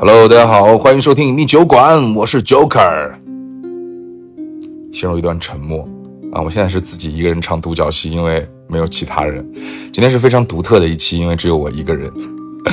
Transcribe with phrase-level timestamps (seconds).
[0.00, 3.14] Hello，大家好，欢迎收听隐秘酒馆，我是 Joker。
[4.92, 5.88] 陷入一段沉默
[6.32, 6.40] 啊！
[6.40, 9.44] 我现在是自己一个人唱独角戏，因为没有其他人。
[9.92, 12.08] 今天是非常独特的一期，因为只有我一个人。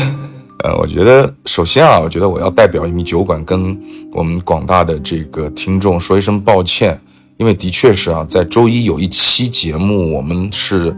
[0.64, 3.76] 呃，我觉得首先啊，我觉得我要代表隐秘酒馆跟
[4.14, 7.02] 我们广大的这个听众说一声抱歉，
[7.38, 10.96] 因为的确是啊，在周一有一期节目，我们是。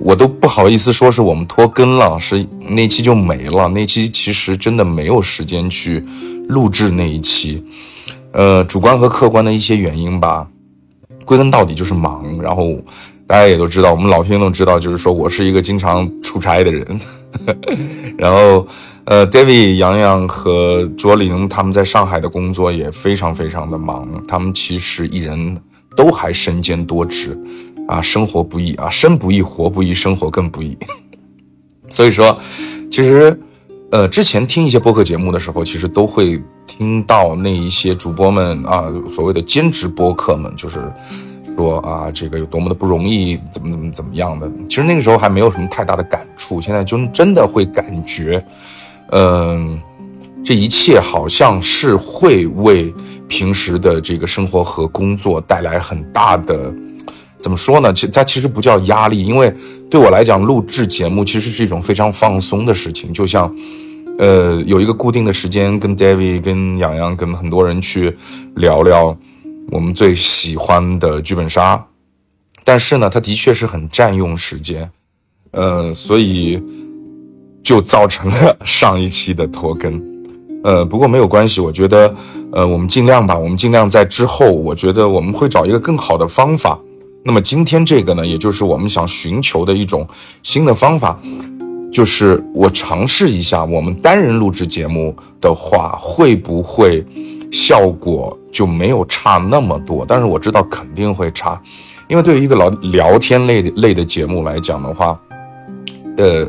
[0.00, 3.68] 我都不好意思说是我们拖更了，是那期就没了。
[3.68, 6.04] 那期其实真的没有时间去
[6.48, 7.64] 录制那一期，
[8.32, 10.46] 呃，主观和客观的一些原因吧。
[11.24, 12.38] 归根到底就是忙。
[12.40, 12.76] 然后
[13.26, 17.00] 大家也都知道，我们老听众知道，就是说我是一个经常出差的人。
[18.16, 18.66] 然后，
[19.04, 25.60] 呃，David、杨洋和卓林他们在上海的工作也非常非常的忙，他们其实一人
[25.96, 27.36] 都还身兼多职。
[27.86, 30.76] 啊，生活不易啊，生不易，活不易，生活更不易。
[31.88, 32.36] 所以说，
[32.90, 33.38] 其实，
[33.92, 40.92] 呃，之前听一些播客节目的时候，其实都会听到那一些主播们啊，所谓的兼职播客们，就是
[41.54, 44.50] 说啊，这个有多么的不容易，怎么怎么怎么样的。
[44.68, 48.44] 其实那个时候还没有什么太大的感触，现在就真的会感觉，
[49.12, 49.80] 嗯，
[50.44, 52.92] 这一切好像是会为
[53.28, 56.74] 平时的这个生活和工作带来很大的。
[57.38, 57.92] 怎么说呢？
[57.92, 59.52] 其它其实不叫压力，因为
[59.90, 63.12] 对我来讲，录制节目其实是一种非常放松的事情。
[63.12, 63.54] 就像，
[64.18, 68.16] 呃，有一个固定的时间，跟 David、跟洋洋、跟很多人去
[68.56, 69.16] 聊聊
[69.70, 71.86] 我们最喜欢的剧本杀。
[72.64, 74.90] 但是呢，它的确是很占用时间，
[75.52, 76.60] 呃，所以
[77.62, 80.02] 就造成了 上一期的拖更。
[80.64, 82.12] 呃，不过没有关系，我觉得，
[82.50, 86.76] 呃，我们尽量吧，我们尽量在之后，我觉得我们会找一个更好的方法。
[87.26, 90.06] 那么今天这个呢，也就是我们想寻求的一种
[90.44, 91.18] 新的方法，
[91.92, 97.04] 就是我尝试一下，我们单人录制节目的话，会不会
[97.50, 100.04] 效果就没有差那么多？
[100.06, 101.60] 但是我知道肯定会差，
[102.06, 105.20] 因为对于一个聊聊天类类的节目来讲的话，
[106.18, 106.48] 呃，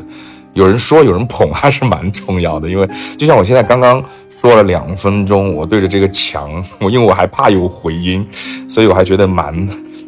[0.53, 2.87] 有人说有人捧还是蛮重要的，因为
[3.17, 8.23] 就像我现在刚刚说了两分钟，我对着这个墙，我因为我还怕有回音，
[8.69, 9.67] 所以我还觉得蛮。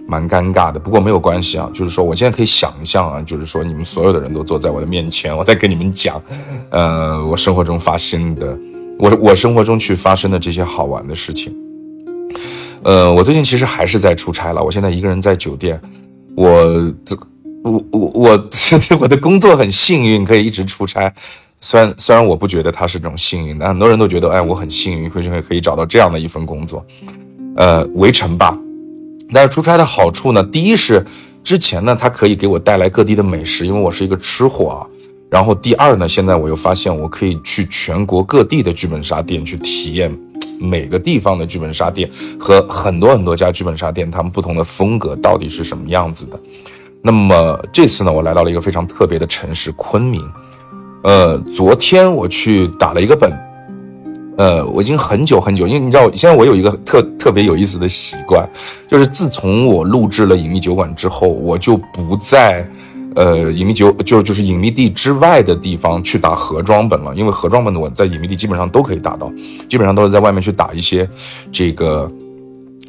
[0.10, 1.70] 蛮尴尬的，不过没有关系啊。
[1.72, 6.20] 就是说，我现在可以想象啊，就是说，你们所有的人都坐在我的面前，我在跟你们讲，
[6.72, 8.58] 呃，我生活中发生的，
[8.98, 11.56] 我我生活中去发生的这些好玩的事情。
[12.82, 15.80] 呃，我最近其实还是在出差了，我现在一个人在酒店。
[16.36, 17.16] 我这，
[17.64, 18.50] 我我我，
[19.02, 21.14] 我的工作很幸运，可以一直出差。
[21.62, 26.86] 虽然虽然我不觉得它是这种幸运，但很多人都觉得，哎，我很幸运，会可以找到这样的一份工作。
[27.58, 28.58] 呃，围城吧。
[29.32, 31.06] 但是出差的好处呢，第一是
[31.44, 34.88] 之前呢，它可以给我带来各地的美食，因为我是一个吃货啊。
[35.30, 40.12] 然后第二呢，现在我又发现我可以去全国各地的剧本杀店去体验
[40.60, 42.10] 每个地方的剧本杀店
[42.40, 46.40] 和很多很多家剧本杀店他们不同的风格到底是什么样子的。
[47.02, 50.28] 那么这次呢，我来到了一个非常特别的城市昆明。
[51.04, 53.32] 呃，昨天我去打了一个本。
[54.40, 58.50] 呃，我已经很久很久，因为你知道，现在我有一个特特别有意思的习惯，
[58.88, 62.66] 就是自从我录制了隐秘酒馆之后，我就不在，
[63.16, 69.30] 呃，隐秘酒就就是隐秘地之外的地方去打盒装本了，因为盒装本我在隐秘地基本上都可以打到，
[69.68, 71.06] 基本上都是在外面去打一些
[71.52, 72.10] 这个。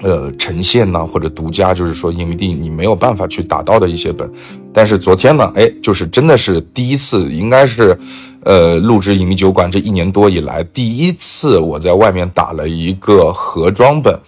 [0.03, 4.31] 呃，呈现呢，或者独家，就是说影迷地你没有办法去打到的一些本，
[4.73, 7.99] 但是昨天呢，哎，就是真的是第一次，应该是，
[8.45, 14.19] 呃，录制影迷酒馆这一年多以来第一次我在外面打了一个盒装本，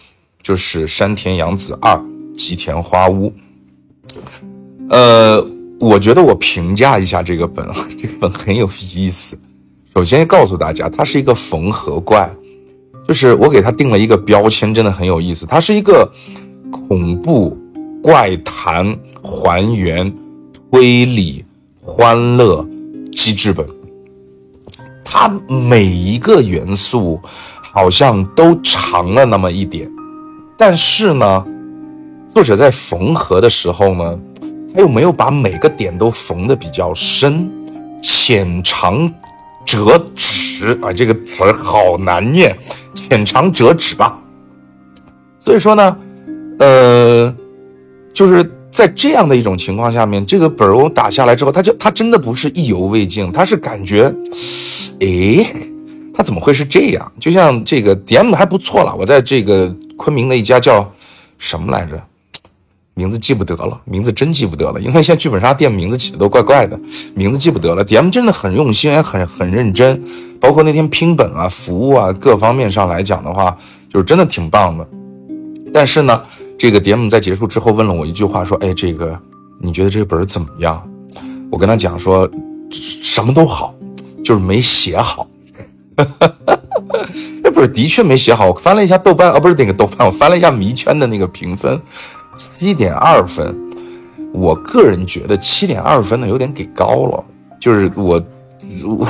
[0.42, 1.98] 就是山田洋子二
[2.36, 3.32] 吉田花屋。
[4.90, 5.42] 呃，
[5.80, 7.66] 我觉得我评价一下这个本，
[7.98, 9.38] 这个本很有意思。
[9.94, 12.30] 首先告诉大家，它是一个缝合怪。
[13.06, 15.44] 就是我给他定了一个标签，真的很有意思。
[15.46, 16.10] 它是一个
[16.70, 17.56] 恐怖、
[18.02, 20.12] 怪谈、还原、
[20.70, 21.44] 推理、
[21.80, 22.66] 欢乐、
[23.12, 23.66] 机制本。
[25.04, 27.20] 它每一个元素
[27.60, 29.90] 好像都长了那么一点，
[30.56, 31.44] 但是呢，
[32.32, 34.18] 作者在缝合的时候呢，
[34.74, 37.50] 他又没有把每个点都缝的比较深，
[38.02, 39.12] 浅尝
[39.66, 42.56] 辄止啊，这个词儿好难念。
[43.12, 44.18] 浅尝辄止吧，
[45.38, 45.98] 所以说呢，
[46.58, 47.34] 呃，
[48.14, 54.10] 就是在这样的一种情况下面，这个本儿我打下来之后，他就他真的不是意犹未尽，他是感觉，
[55.00, 55.46] 诶，
[56.14, 57.12] 他怎么会是这样？
[57.20, 59.68] 就像这个 DM 还不错了，我在这个
[59.98, 60.90] 昆明的一家叫
[61.36, 62.02] 什么来着？
[62.94, 66.80] 名字记不得了，名字真记不得了，因为现在剧本杀店名字起的都怪怪的，
[67.14, 67.84] 名字记不得了。
[67.84, 70.02] DM 真的很用心，也很很认真。
[70.42, 73.56] 包括那天拼本啊、服务啊各方面上来讲的话，
[73.88, 74.84] 就是真的挺棒的。
[75.72, 76.20] 但是呢，
[76.58, 79.16] 这个 DM 在结束之后问了我一句话，说：“哎，这个
[79.60, 80.82] 你觉得这本怎么样？”
[81.48, 82.28] 我跟他讲说，
[82.72, 83.72] 什么都好，
[84.24, 85.28] 就是没写好。
[87.44, 88.48] 那本的确没写好。
[88.48, 91.80] 我翻了一下豆瓣，啊，不是那个豆瓣，我翻了一下迷圈的那个评分，
[92.34, 93.56] 七点二分。
[94.32, 97.24] 我个人觉得七点二分呢有点给高了。
[97.60, 98.20] 就是我，
[98.84, 99.08] 我，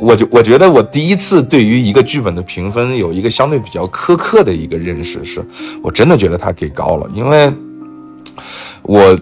[0.00, 5.44] 我就我觉得我第一次对于一个剧本的评分有一个相对比较苛刻的一个认识，是
[5.82, 7.52] 我真的觉得他给高了，因为
[8.82, 9.18] 我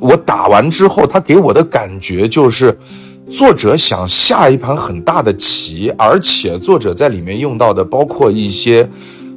[0.00, 2.76] 我打完之后，他给我的感觉就是
[3.30, 8.88] 作者想下一盘很大的棋，而且作者在里面用到的包括一些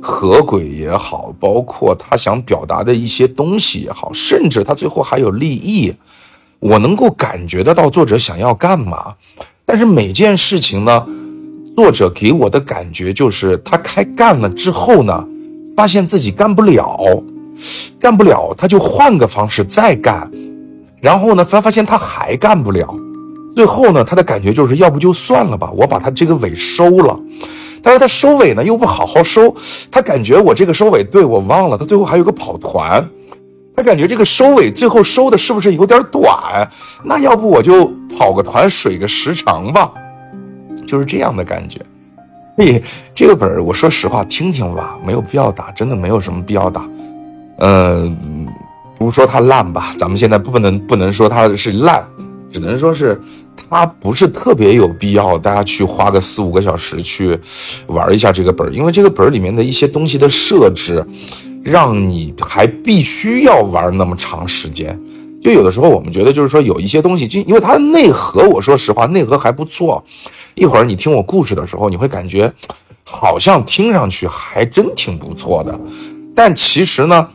[0.01, 5.93] 合轨也好，包括他想表达的一些东西也好，甚至他最后还有立意。
[6.61, 9.15] 我能够感觉得到作者想要干嘛，
[9.65, 11.07] 但是每件事情呢，
[11.75, 15.27] 作者给我的感觉就是他开干了之后呢，
[15.75, 17.23] 发现自己干不了，
[17.99, 20.31] 干不了，他就换个方式再干，
[21.01, 22.95] 然后呢，他发现他还干不了，
[23.55, 27.19] 最后呢，他的感觉就是要不就算了吧，我把他这个尾收了，
[27.81, 29.55] 但是他收尾呢又不好好收，
[29.89, 33.09] 他感觉我这个收尾对我忘了，他最后还有个跑团。
[33.83, 36.69] 感觉这个收尾最后收的是不是有点短？
[37.03, 39.91] 那要不我就跑个团水个时长吧，
[40.87, 41.79] 就是这样的感觉。
[42.57, 42.81] 所以
[43.15, 46.87] 这个本儿，我说实话，听听吧，没有必要打，真的没有什么必要打。
[47.57, 48.47] 嗯，
[48.97, 52.05] 不说它烂吧，咱们现在不能不能说它是烂，
[52.51, 53.19] 只能说是
[53.69, 57.39] 它不是特别有必要，大家去花个四五个小时去
[57.87, 61.03] 玩一下这个本儿，因为这个本儿里面的一些东西的设置。
[61.63, 64.99] 让你还必须要玩那么长时间，
[65.41, 70.03] 就有的时候我们觉得就是说有一些东西，就因为它的内核，我说实话，内核还不错。
[70.55, 72.51] 一会儿你听我故事的时候，你会感觉
[73.03, 75.79] 好像听上去还真挺不错的，
[76.35, 77.27] 但其实呢。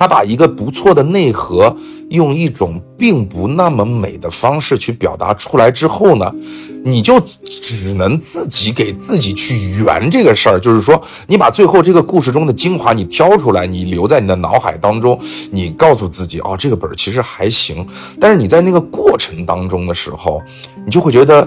[0.00, 1.76] 他把一个不错的内核，
[2.08, 6.34] 用一种并不那么美的方式去表达出来之后呢，
[6.82, 10.58] 你就只能自己给自己去圆这个事儿。
[10.58, 15.20] 就是说，你把最后这个故事中的精华你挑出来，你留在你的脑海当中，
[15.50, 17.86] 你告诉自己，哦，这个本儿其实还行。
[18.18, 20.40] 但是你在那个过程当中的时候，
[20.82, 21.46] 你就会觉得，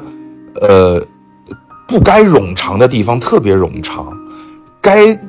[0.62, 1.04] 呃，
[1.88, 4.16] 不该冗长的地方特别冗长，
[4.80, 5.20] 该。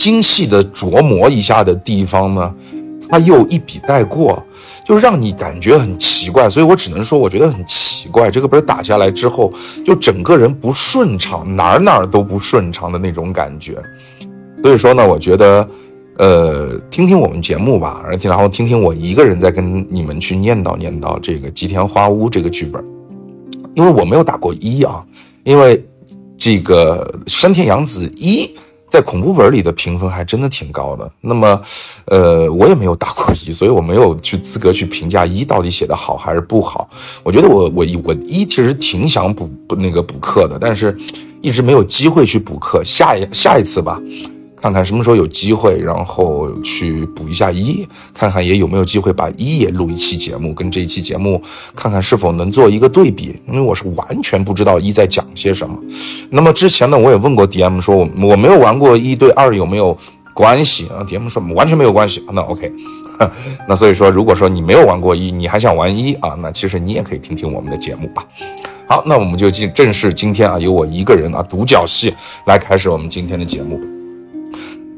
[0.00, 2.54] 精细的琢磨一下的地方呢，
[3.06, 4.42] 他又一笔带过，
[4.82, 6.48] 就让你感觉很奇怪。
[6.48, 8.30] 所以我只能说，我觉得很奇怪。
[8.30, 9.52] 这个本打下来之后，
[9.84, 13.76] 就整个人不顺畅，哪儿哪儿都不顺畅的那种感觉。
[14.62, 15.68] 所以说呢，我觉得，
[16.16, 22.82] 呃，听听我们节目吧，而且然后听听我一个人在跟你们去念叨念叨这个吉田花屋这个剧本，
[23.74, 25.04] 因为我没有打过一啊，
[25.44, 25.84] 因为
[26.38, 28.48] 这个山田洋子一。
[28.90, 31.10] 在恐怖本里的评分还真的挺高的。
[31.20, 31.62] 那么，
[32.06, 36.90] 呃，我也没有打过一，所以我没有去资格去评价一到底写的好还是不好。
[37.22, 40.94] 我觉得我我我一其实挺想补补那个补课的，但是
[41.40, 42.82] 一直没有机会去补课。
[42.84, 44.00] 下一下一次吧。
[44.60, 51.40] 看看什么时候有机会，然后去补一下一，看看也有没有机会把一也录一期节目，跟这一期节目
[51.74, 55.78] 看看是否能做一个对比，因为我是完全不知道一在讲些什么。
[56.30, 59.96] 那么之前呢，我也问过 DM 说，我我没有玩过一对二有没有
[60.34, 62.22] 关系啊？DM 说完全没有关系。
[62.32, 62.70] 那 OK，
[63.66, 66.36] 那所以说，如果说你没有玩过一，你还想玩一啊？
[66.42, 68.24] 那其实你也可以听听我们的节目吧。
[68.86, 72.12] 好，那我们就进正式今天啊，由我一个人啊独角戏
[72.44, 73.80] 来开始我们今天的节目。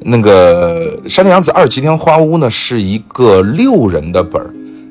[0.05, 4.51] 那个《山田洋子二吉田花屋》呢，是一个六人的本儿，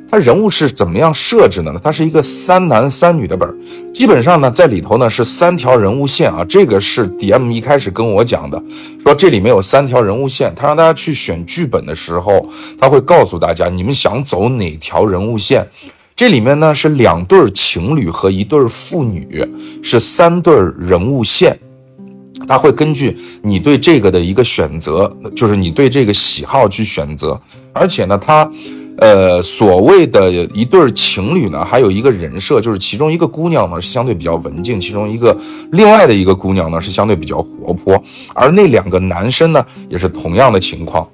[0.09, 1.79] 它人物是怎么样设置的呢？
[1.83, 3.55] 它是一个三男三女的本儿，
[3.93, 6.45] 基本上呢，在里头呢是三条人物线啊。
[6.47, 8.61] 这个是 DM 一开始跟我讲的，
[9.01, 12.45] 说这里面有三条人物线，他让大家去选剧本的时候，
[12.79, 15.67] 他会告诉大家你们想走哪条人物线。
[16.15, 19.43] 这里面呢是两对情侣和一对父女，
[19.81, 21.57] 是三对人物线。
[22.47, 27.39] 他会根据你对这个的一个选择，就是你对这个喜好去选择，
[27.73, 28.49] 而且呢，他，
[28.97, 35.35] 呃，所谓的一对情侣呢，还有一个人设，就是其中一个姑娘呢是相对比较文静，其中一个
[35.71, 38.01] 另外的一个姑娘呢是相对比较活泼，
[38.33, 41.07] 而那两个男生呢也是同样的情况。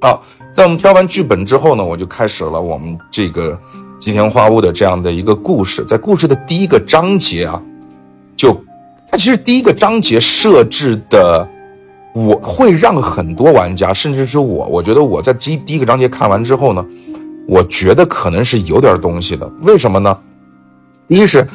[0.00, 0.22] 好，
[0.52, 3.58] 在我们挑完剧本之后呢，我就开始了我们这个
[3.98, 7.60] 吉田花屋的这样的一个故事，在故事的第一个章节啊，
[9.16, 11.48] 其实第一个章节设置的，
[12.14, 16.84] 我会让很多玩家，甚至是我，我觉得我在第第一个章节看完之后呢，
[17.48, 19.50] 我觉得可能是有点东西的。
[19.62, 20.16] 为什么呢？
[21.08, 21.46] 一是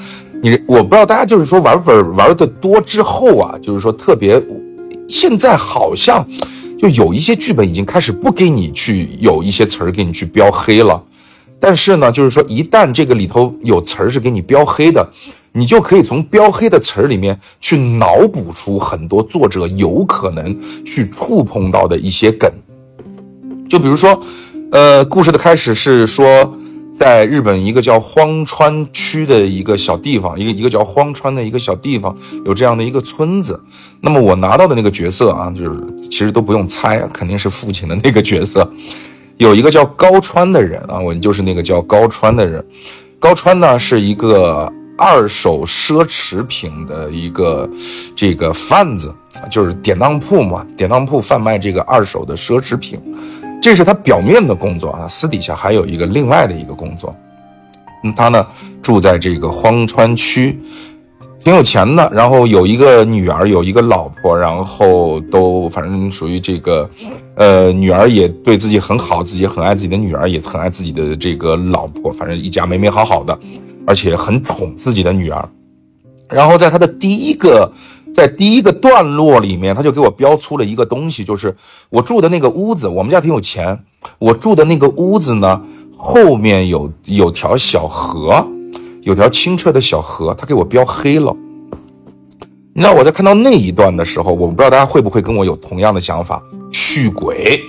[0.42, 4.42] 你我不知道大家就是说玩本玩的多之后啊，就是说特别，
[5.10, 6.26] 现在好像
[6.80, 11.04] 就有一些剧本已经开始不给你去有一些词儿给你去标黑了，
[11.62, 15.08] 但是呢，就是说一旦这个里头有词儿是给你标黑的，
[15.54, 22.52] 你就可以从标黑的词儿里面去脑补出很多作者有可能去触碰到的一些梗，
[23.70, 24.22] 就比如说，
[24.72, 26.58] 呃，故事的开始是说。
[26.94, 32.16] 在日本一个叫荒川区的一个小地方，一个一个叫荒川的一个小地方，
[32.46, 33.60] 有这样的一个村子。
[34.02, 35.80] 那么我拿到的那个角色啊，就是
[36.12, 38.70] 其实都不用猜，肯定是父亲的那个角色。
[39.38, 42.64] 有一个叫高川的人啊，我就是那个叫高川的人。
[43.20, 47.70] 高川呢是一个二手奢侈品的一个
[48.16, 49.14] 这个贩子，
[49.50, 53.00] 就是典当铺嘛，典当铺贩卖这个二手的奢侈品。
[53.62, 57.16] 这是他表面的工作啊，私底下还有一个另外的一个工作。
[58.04, 58.46] 嗯，他呢
[58.82, 60.60] 住在这个荒川区，
[61.44, 66.90] 挺有钱的，然后有一个女儿，有一个老婆，然后都反正属于这个，
[67.36, 73.38] 呃，女儿也对自己很好，自己很爱自己的女儿，也很爱自己的这个老婆，反正一家美美好好的，
[73.86, 75.50] 而且很宠自己的女儿。
[76.30, 77.72] 然后在他的第一个。
[78.14, 81.56] 在第一个段落里面，他就给我标出了一个东西，就是
[81.90, 82.86] 我住的那个屋子。
[82.86, 83.86] 我们家挺有钱，
[84.20, 85.62] 我住的那个屋子呢，
[85.96, 88.46] 后面有有条小河，
[89.02, 91.36] 有条清澈的小河，他给我标黑了。
[92.74, 96.42] 那我在看到那一段的时候，我不知道大家会不会跟我有同样的想法，
[96.72, 97.62] 续鬼。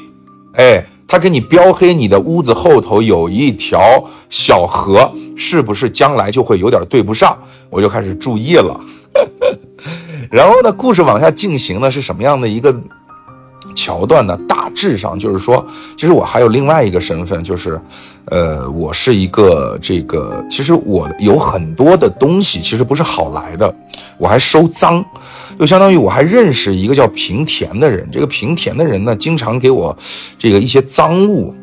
[0.55, 7.37] 哎，他给你标黑你的屋子后头有一条小河，是不是将来就会有点对不上？
[7.71, 8.79] 我就开始注意了。
[10.31, 12.79] 然后呢，故事往下进行呢是什么样的一个
[13.75, 14.38] 桥段呢？
[14.49, 15.64] 大致上就是说，
[15.97, 17.81] 其实我还有另外一个身份，就是，
[18.26, 23.75] 呃，我是一个这个，其实我有很多的东西其实不是好来的，
[24.19, 25.04] 我还收赃，
[25.59, 29.97] 就相当于我还认识一个叫平田的人，这个平田的人呢，经常给我
[30.38, 31.54] 这个一些赃物，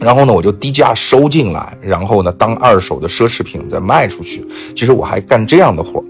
[0.00, 4.44] 然后呢，我就低价收进来，然后呢，当二手的奢侈品再卖出去。
[4.74, 6.02] 其实我还干这样的活。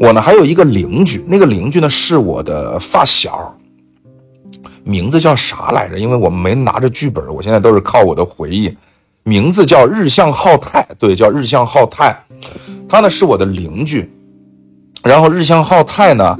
[0.00, 3.56] 我呢还有一个邻居，那个邻居呢是我的发小，
[4.84, 5.98] 名字叫啥来着？
[5.98, 8.76] 因为我们没拿着剧本，我现在都是靠我的回忆。
[9.22, 12.14] 名字叫日向浩太，对，叫日向浩太。
[12.86, 14.12] 他呢是我的邻居，
[15.02, 16.38] 然后日向浩太呢，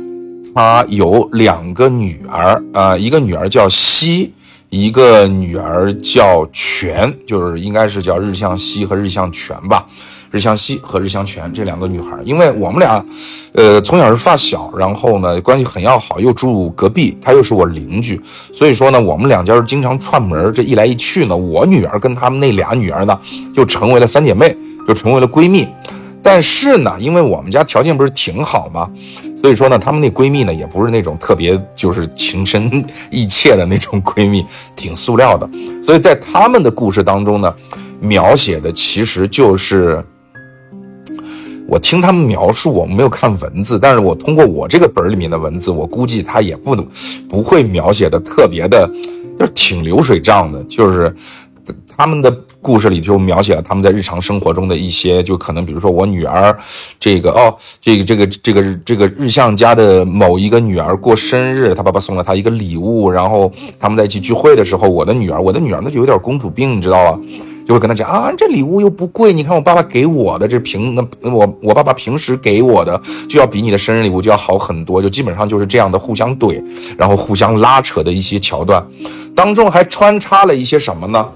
[0.54, 4.34] 他有两个女儿啊，一个女儿叫西，
[4.68, 9.86] 一个女儿叫全，就是应该是叫日向西和日向全吧。
[10.34, 13.04] 日向西和日向泉这两个女孩，因为我们俩，
[13.52, 18.20] 呃，从小是发小，然后呢关系很要好，又住隔壁，她又是我邻居，
[18.52, 20.52] 所以说呢，我们两家经常串门。
[20.52, 23.16] 这一来一去呢，我女儿跟他们那俩女儿呢，
[23.54, 24.56] 就成为了三姐妹，
[24.88, 25.68] 就成为了闺蜜。
[26.20, 28.90] 但是呢，因为我们家条件不是挺好吗？
[29.40, 35.48] 所以说呢，她们那闺蜜呢，也不是那种特别就是情深意切的那种闺蜜，挺塑料的。
[35.84, 37.54] 所以在他们的故事当中呢，
[38.00, 40.04] 描写的其实就是。
[41.66, 46.76] 我听他们描述，我没有看文字，但是我通过我这个本里面的文字，我估计他也不
[47.28, 48.88] 不会描写的特别的，
[49.38, 51.12] 就是挺流水账的，就是
[51.96, 52.30] 他们的
[52.60, 56.56] 故事里就描写了他们在日常生活中的一些，就可能比如说我女儿，
[57.00, 67.20] 这个哦，这个这个这个这个日向家的某一个女儿过生日，他爸爸送了她一个礼物，然后他们在一起聚会的时候，我的女儿，我的女儿那就有点公主病，你知道吧？
[67.66, 76.62] 就会跟他讲啊，这礼物又不贵，你看我爸爸给我的这平那我我爸爸平时给我的就要比你的生日礼物就要好很多，就基本上就是这样的互相怼，
[76.98, 78.86] 然后互相拉扯的一些桥段，
[79.34, 81.26] 当中还穿插了一些什么呢？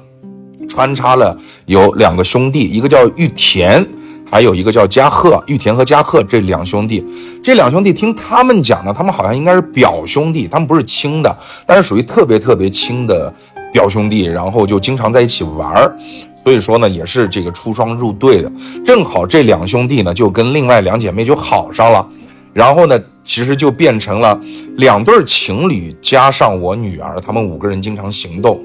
[0.69, 3.85] 穿插了有两个兄弟，一个叫玉田，
[4.31, 7.03] 还有一个叫加贺，玉田和加贺这两兄弟，
[7.43, 11.35] 这两兄弟听他们讲呢，他们好像应该是表兄弟，他们不是亲的，
[11.67, 13.33] 但是属于特别特别亲的。
[13.73, 15.97] 表兄弟，然后就经常在一起玩儿，
[16.43, 18.51] 所以说呢，也是这个出双入对的。
[18.85, 22.07] 正好这两兄弟呢，就跟另外两姐妹就好上了，
[22.53, 24.39] 然后呢，其实就变成了
[24.77, 28.61] 两对情侣加上我女儿，他们五个人经常行动。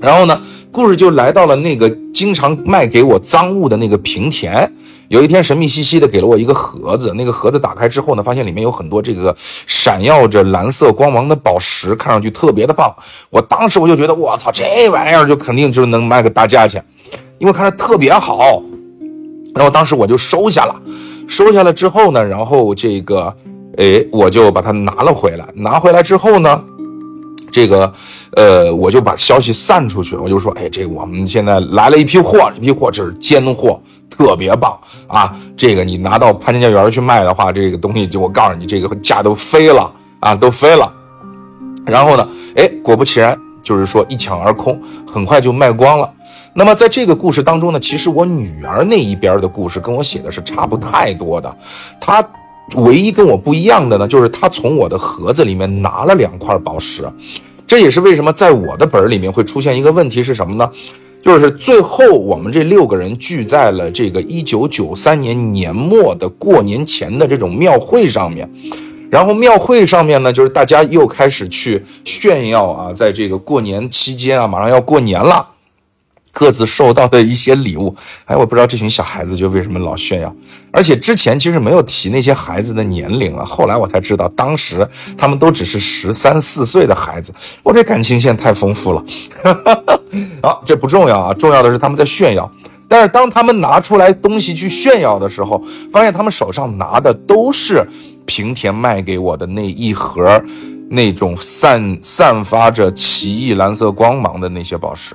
[0.00, 0.40] 然后呢，
[0.70, 4.70] 故事就来到了那个经常卖给我赃物的那个平田。
[5.08, 7.14] 有一天，神秘兮兮的给了我一个盒子。
[7.14, 12.94] 那个盒子打开之后呢，发现里面有很多这个闪耀着蓝色光芒的宝石，看上去特别的棒。
[13.30, 16.84] 我当时我就觉得，我操，这玩意儿就肯定就能卖个大价钱，
[17.38, 18.62] 因为看着特别好。
[19.54, 20.74] 然后当时我就收下了，
[21.26, 23.34] 收下了之后呢，然后这个，
[23.78, 25.48] 哎，我就把它拿了回来。
[25.54, 26.62] 拿回来之后呢，
[27.50, 27.92] 这个，
[28.36, 35.34] 呃，我就把消息散出去，我就说，哎，这个我们现在来了一批货，这批货这是尖货，特别棒啊！
[35.56, 39.90] 这个你拿到潘家园去卖的话，这个东西就我告诉你，这个价都飞了
[40.20, 40.92] 啊，都飞了。
[41.86, 46.12] 然后呢，哎，果不其然，就是说一抢而空，很快就卖光了。
[46.54, 51.56] 那么在这个故事当中呢，其实我女儿那一边的故事跟我写的是差不太多的，
[52.00, 52.22] 她。
[52.76, 57.02] 唯一跟我不一样的呢，就是他从我的盒子里面拿了两块宝石，
[57.66, 60.70] 这也是为什么在我的本儿里面会出现一个问题是什么呢？
[61.20, 68.48] 就是最后我们这六个人聚在了这个一九九三年年末的过年前的这种庙会上面，
[69.10, 75.44] 然后庙会上面呢，就是大家又开始去炫耀啊，在这个过年期间啊，马上要过年了。
[76.32, 77.94] 各自收到的一些礼物，
[78.26, 80.34] 哎，我不知道这群小孩子就为什么老炫耀，
[80.70, 87.32] 而且之前其实没有提那些孩子的年龄啊，后来我才知道，当时他们都只是十三四岁的孩子，
[87.62, 89.04] 我这感情线太丰富了。
[90.42, 92.50] 好，这不重要啊，重要的是他们在炫耀。
[92.90, 97.86] 但是当他们拿出来东西去炫耀的时候，发现他们手上拿的都是
[98.24, 100.42] 平田卖给我的那一盒，
[100.88, 105.14] 那种散散发着奇异蓝色光芒的那些宝石。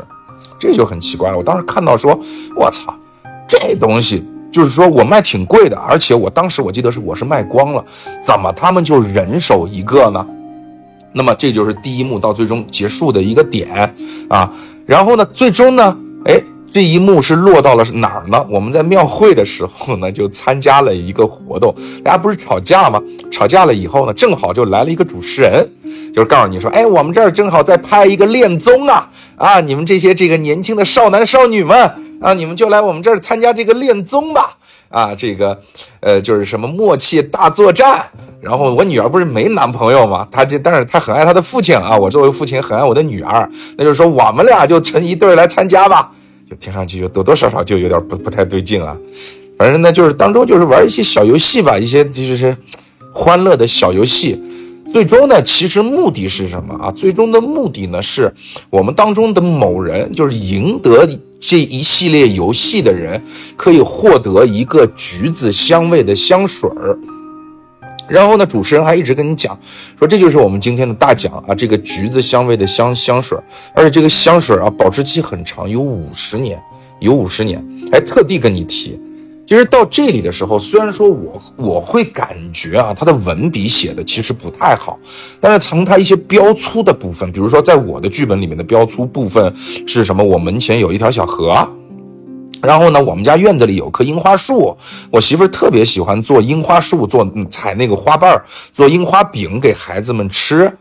[0.63, 1.37] 这就很奇怪了。
[1.37, 2.17] 我当时看到说，
[2.55, 2.95] 我操，
[3.45, 7.83] 这东西就是说我卖挺贵的，而且我当时我记得是我是卖光了，
[8.21, 10.25] 怎么他们就人手一个呢？
[11.11, 13.93] 那么这就是第一幕到最终结束的一个点
[14.29, 14.49] 啊。
[14.85, 16.41] 然后呢，最终呢，哎，
[16.73, 18.43] 这一幕是落到了哪儿呢？
[18.49, 21.71] 我们在庙会的时候呢，就参加了一个活动，
[22.03, 22.99] 大家不是吵架吗？
[23.29, 25.69] 吵架了以后呢，正好就来了一个主持人，
[26.11, 29.07] 就是告诉你说，哎，我们这儿正好在拍一个恋综啊。
[29.35, 34.57] 啊，你们这些这个年轻的少男少女们啊，你们就来我们这儿参加这个恋综吧！
[34.89, 35.59] 啊，这个，
[35.99, 38.03] 呃，就是什么默契大作战。
[38.41, 40.27] 然后我女儿不是没男朋友吗？
[40.31, 41.95] 她就，但是她很爱她的父亲啊。
[41.95, 46.11] 我作为父亲很爱我的女儿，那就是说我们俩就成一对来参加吧。
[46.59, 48.97] 听上去就多多少少就有点不不太对劲啊。
[49.57, 52.55] 反正呢，就是当中就是玩一些小游戏吧，一些就是
[53.11, 54.41] 欢乐的小游戏。
[54.91, 56.91] 最终呢，其实目的是什么啊？
[56.91, 58.31] 最终的目的呢，是
[58.69, 61.07] 我们当中的某人，就是赢得
[61.39, 63.19] 这一系列游戏的人，
[63.55, 66.97] 可以获得一个橘子香味的香水儿。
[68.07, 69.57] 然后呢，主持人还一直跟你讲，
[69.97, 73.37] 说这就是我们今天的大奖啊，这个橘子香味的香香水，
[73.73, 76.61] 而且这个香水啊，保质期很长，有五十年，
[76.99, 78.99] 有五十年，还特地跟你提。
[79.45, 84.97] 其实到这里的时候，虽然说我我会感觉啊，他的文笔写的其实不太好，
[85.41, 89.53] 但是从他一些标粗的部分，比如说在我的剧本里面的标粗部分
[89.85, 90.23] 是什么？
[90.23, 91.53] 我门前有一条小河，
[92.63, 94.75] 然后呢，我们家院子里有棵樱花树，
[95.11, 100.71] 我媳妇儿特别喜欢做樱花树，做采那个花瓣儿，做樱花饼给孩子们吃。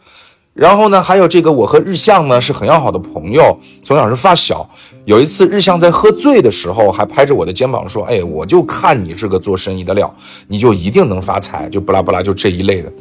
[0.54, 4.68] 然后呢，还有这个，我和日向呢是很要好的朋友，从小是发小。
[5.06, 10.14] 有一次，日向在喝醉的时候，还拍着我的肩膀说：“哎，我就看你这个做生意的料，
[10.48, 12.92] 你就一定能发财。”就不拉不拉，就这一类的，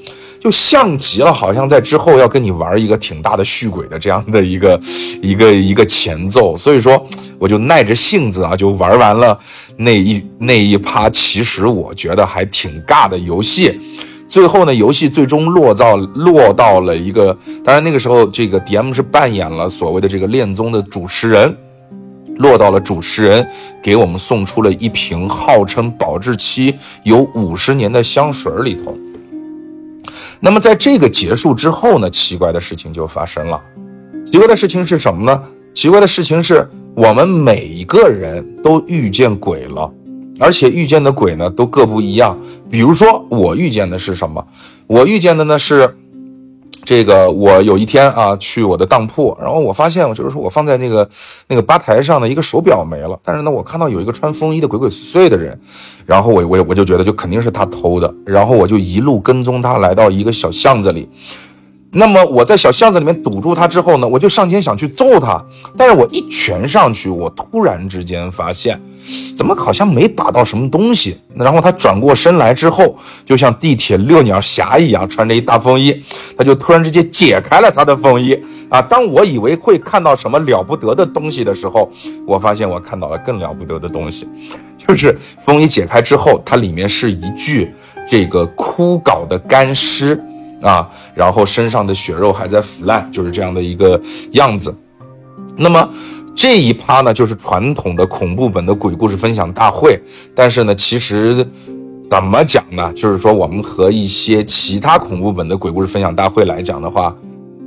[0.41, 4.81] 就像极了，好像在之后要跟你玩一个挺大的续鬼的这样的一个
[5.21, 6.57] 一个一个前奏。
[6.57, 7.05] 所以说，
[7.37, 9.37] 我就耐着性子啊，就玩完了
[9.77, 13.79] 那一那一趴，其实我觉得还挺尬的游戏。
[14.27, 21.55] 最后呢，游戏最终落到落到了一个，当然那个时候这个 DM 是扮演了所谓的这个恋综的主持人，
[22.37, 23.47] 落到了主持人
[23.83, 26.73] 给我们送出了一瓶号称保质期
[27.03, 28.97] 有五十年的香水里头。
[30.39, 33.61] 那么在这个结束之后呢，奇怪的事情就发生了。
[34.25, 35.43] 奇怪的事情是什么呢？
[35.73, 39.91] 奇怪的事情是我们每一个人都遇见鬼了。
[40.39, 42.35] 而且遇见的鬼呢都各不一样，
[42.67, 44.43] 比如说我遇见的是什么？
[44.87, 45.97] 我遇见的呢是，
[46.83, 51.07] 这个我有一天啊去我的当铺，然后我发现就是说我放在那个
[51.47, 55.57] 那个吧台上的一个手表没了，但是呢我看到有一个穿风衣的鬼鬼祟祟的人，
[56.05, 61.07] 然后我我我就觉得就肯定是他偷的，然后我就一路跟踪他来到一个小巷子里。
[61.93, 65.43] 那么我在小巷子里面堵住他之后呢，我就上前想去揍他，
[65.77, 68.81] 但是我一拳上去，我突然之间发现，
[69.35, 71.17] 怎么好像没打到什么东西。
[71.35, 76.03] 然后他转过身来之后，就像地铁遛鸟侠一样，穿着一大风衣，
[76.37, 78.37] 他就突然之间解开了他的风衣
[78.69, 78.81] 啊！
[78.81, 81.89] 当我以为会看到什么了不得的东西的时候，
[82.27, 84.27] 我发现我看到了更了不得的东西，
[84.77, 87.73] 就是风衣解开之后，它里面是一具
[88.07, 90.19] 这个枯槁的干尸。
[90.61, 93.99] 啊，然后身上的血肉还在腐烂，就是这样的一个
[94.33, 94.71] 样子。
[95.57, 95.89] 那么
[96.35, 99.99] 这一趴呢，就是传统的恐怖本的鬼故事分享大会。
[100.35, 101.45] 但是呢，其实
[102.09, 102.91] 怎么讲呢？
[102.93, 107.15] 就是说，我们和一些其他恐怖本的鬼故事分享大会来讲的话，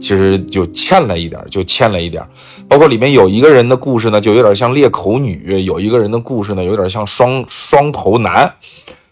[0.00, 2.22] 其实就欠了一点，就欠了一点。
[2.68, 8.52] 包括里面有一个人的故事呢，就有点像裂口女；有一个人的故事呢，有点像双双头男。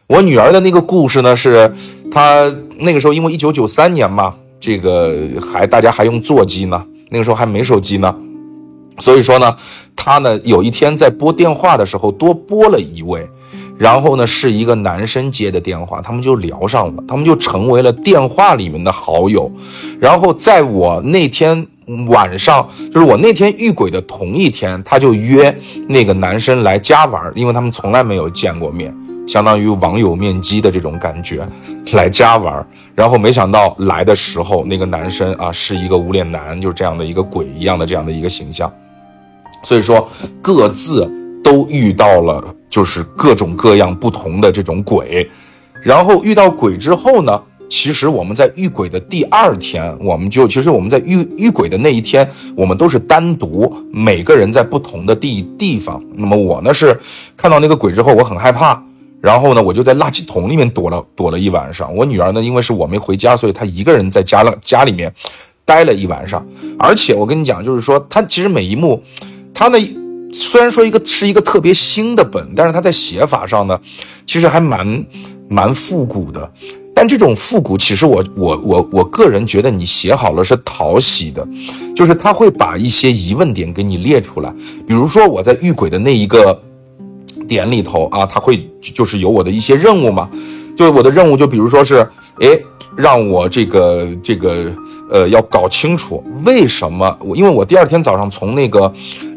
[0.08, 1.72] 我女儿的那个故事呢，是
[2.10, 8.14] 她那个时候因为一九九三年嘛，这个还大家还用座机呢，那个时候还没手机呢，
[8.98, 9.57] 所以说呢，
[9.96, 13.28] 他呢有一天在拨电话的时候多拨了一位。
[13.78, 19.50] 然后呢，是一个男生接的电话，他们就聊上了，他们就成为了电话里面的好友。
[19.98, 21.66] 然后在我那天
[22.07, 25.52] 晚上，就是我那天遇鬼的同一天，他就约
[25.88, 28.94] 那个男生来家玩，因为他们从来没有见过面，
[29.26, 31.44] 相当于网友面基的这种感觉，
[31.92, 32.64] 来家玩。
[32.94, 38.72] 然后没想到来的时候，那个男生啊是一个无脸男，就是这样的一个鬼一样的这样的一个形象。
[39.62, 40.09] 所以说，
[40.40, 41.11] 各自
[41.42, 42.42] 都遇到了。
[42.72, 45.31] 就是各种各样不同的这种鬼，
[45.83, 56.03] 然后遇到鬼之后呢，其实我们在遇鬼的第二天，我们就其实我们在遇遇鬼的那一天，我们都是单独每个人在不同的地地方。
[56.14, 56.98] 那么我呢是
[57.37, 58.83] 看到那个鬼之后，我很害怕，
[59.20, 61.94] 然后呢我就在垃圾桶里面躲了躲了一晚上。
[61.94, 65.12] 我女儿呢，因为是我没回家，所以她一个人在家了家里面
[65.66, 66.42] 待了一晚上。
[66.79, 69.03] 而且我跟你讲，就是说她其实每一幕，
[69.54, 69.78] 她呢。
[70.34, 73.78] 虽然说一个是一个特别新的本，但是它在写法上呢，
[74.26, 75.04] 其实还蛮
[75.46, 76.50] 蛮复古的。
[76.94, 81.46] 但这种复古，其实我我我我个人觉得你写好了是讨喜的，
[81.94, 84.50] 就是他会把一些疑问点给你列出来。
[84.86, 86.58] 比如说我在遇鬼的那一个
[87.46, 90.30] 点里头啊，他会就是有我的一些任务嘛，
[90.74, 91.96] 就我的任务就比如说是，
[92.40, 92.58] 哎，
[92.96, 94.72] 让我这个这个。
[95.11, 98.90] 呃，要搞清楚为什么我，因为我第二天早上从那个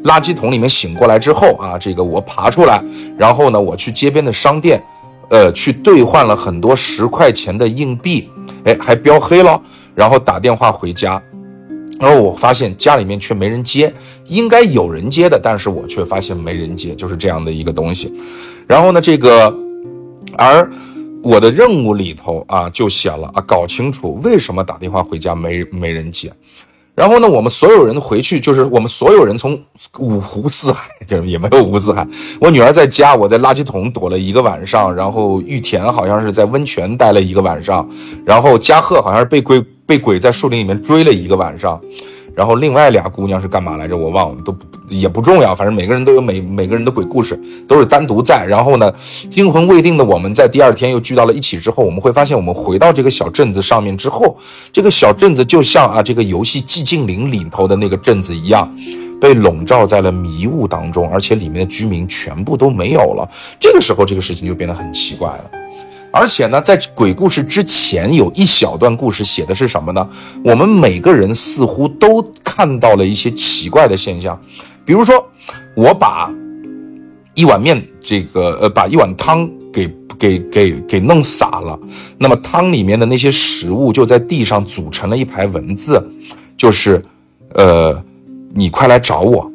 [0.05, 2.81] 垃圾桶里面醒过来之后啊，这个我爬出来，
[3.17, 4.81] 然后呢，我去街边的商店，
[5.29, 8.29] 呃，去兑换了很多十块钱的硬币，
[8.63, 9.61] 哎，还标黑了，
[9.93, 11.21] 然后打电话回家，
[11.99, 13.93] 然后我发现家里面却没人接，
[14.27, 18.13] 应该有人接的，但是我却发现没人接，就是这样的一个东西。
[18.65, 19.53] 然后呢，这个
[20.37, 20.71] 而。
[21.25, 26.31] 我的任务里头啊，就写了啊，搞清楚为什么打电话回家没没人接。
[26.93, 29.59] 然后呢，我们所有人回去，就是我们所有人从
[29.97, 32.07] 五湖四海，就是也没有五湖四海。
[32.39, 37.89] 我女儿在家，我在垃圾桶躲了一个晚上，然后玉田好像是在温泉待了一个晚上，
[38.23, 41.81] 然后嘉贺好像是被鬼被鬼在树林里面追了一个晚上。
[42.35, 43.95] 然后另外俩姑娘是干嘛来着？
[43.95, 44.55] 我忘了，都
[44.89, 45.55] 也不重要。
[45.55, 48.45] 反正每个人都有每每个人的鬼故事，都是单独在。
[48.45, 48.93] 然后呢，
[49.31, 54.37] 惊魂未定的我们在第二天又聚到了一起之后，我们会发现，我们回到这个小镇子上面之后，
[54.73, 58.69] 这个小镇子就像啊这个游戏寂静岭里头的那个镇子一样，
[59.21, 63.25] 被笼罩在了迷雾当中，而且里面的居民全部都没有了。
[63.57, 65.51] 这个时候，这个事情就变得很奇怪了。
[66.15, 70.09] 而且呢，在鬼故事之前有一小段故事写的是什么呢？
[70.45, 74.39] 我们每个人似乎都看到了一些奇怪的现象，
[74.85, 75.13] 比如说，
[75.75, 76.33] 我把
[77.33, 81.77] 一碗面，这个呃，把一碗汤给给给给弄洒了，
[82.17, 86.01] 那么汤里面的那些食物就在地上组成了一排文字，
[86.55, 87.03] 就是，
[87.55, 88.01] 呃，
[88.53, 89.51] 你快来找我。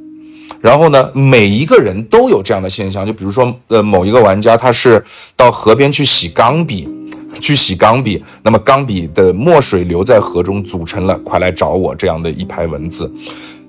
[0.61, 5.03] 然后呢，每一个人都有这样的现象，就比如说，呃，某一个玩家他是
[5.35, 6.87] 到河边去洗钢笔，
[7.41, 13.11] 去洗钢笔，那么钢笔的墨水留在河中，组成了“快来找我”这样的一排文字。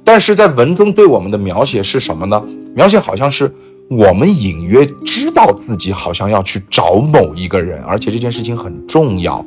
[0.04, 2.43] 但是在文中对我们的描写是什么呢？
[2.75, 3.54] 描写好像是
[3.88, 9.45] 我们隐约知道自己好像要去找某一个人，而且这件事情很重要，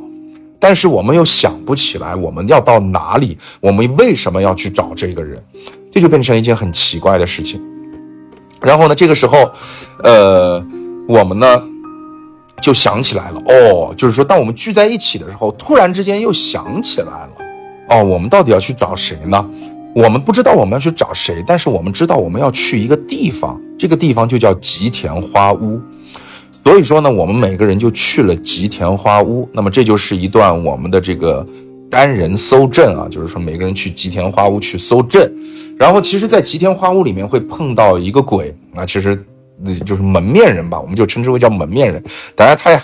[0.59, 5.43] 但是我们又想不起来我们要到哪里，我们为什么要去找这个人？
[5.95, 7.63] 这就变成一件很奇怪的事情，
[8.61, 9.49] 然后呢，这个时候，
[10.03, 10.61] 呃，
[11.07, 11.63] 我们呢
[12.61, 17.31] 就想起来了，哦，就是说，当我们聚在一起的时候，突然之间又想起来了，
[17.91, 19.49] 哦，我们到底要去找谁呢？
[19.95, 25.81] 我们不知道我们要去找谁，但是我们知道我们要去一个地方，这个地方就叫吉田花屋，
[26.65, 31.47] 所以说呢，我们每个人就去了吉田花屋，那么这就是一段我们的这个。
[31.91, 35.33] 单人搜镇啊，就是说每个人去吉田花屋去搜镇，
[35.79, 39.25] 然后其实，在吉田花屋里面会碰到一个鬼啊，其实
[39.61, 42.03] 那就是门面人吧，我们就称之为叫门面人。
[42.35, 42.83] 当然，他呀，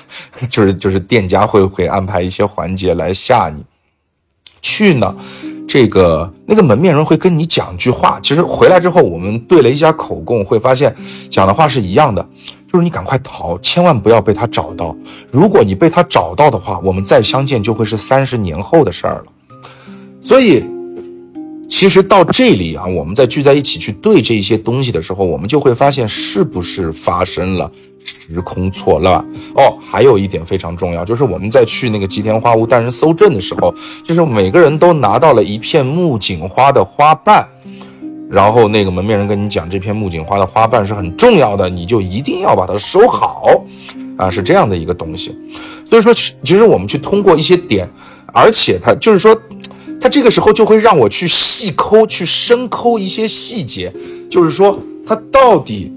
[0.48, 3.64] 就是就是店家会会安排一些环节来吓你。
[4.62, 5.16] 去呢，
[5.66, 10.94] 这个那个门面人会跟你讲句话，其实回来之后，我们对了一下口供，会发现
[11.30, 12.26] 讲的话是一样的。
[12.70, 14.94] 就是你赶快逃，千万不要被他找到。
[15.32, 19.24] 如果你被他找到的话，我们再相见就会是三十年后的事儿了。
[20.22, 20.62] 所以，
[21.80, 27.72] 其实到这里啊，我们在聚在一起去对这些东西的时候，我们就会发现是不是发生了，
[28.04, 29.16] 时空错乱。
[29.54, 37.48] 哦，还有一点非常重要，就是我们在去那个吉田花屋单人搜证的时候，就是每个人都拿到了一片木槿花的花瓣，
[38.28, 43.46] 然后那个门面人跟你讲，这片木槿花的花瓣是很重要的，你就一定要把它收好，
[44.18, 45.34] 啊，是这样的一个东西。
[45.88, 47.88] 所以说，其实我们去通过一些点，
[48.34, 49.34] 而且它就是说。
[50.00, 53.92] 他这个时候就会让我去细抠、去深抠一些细节，
[54.30, 55.92] 就是说他到底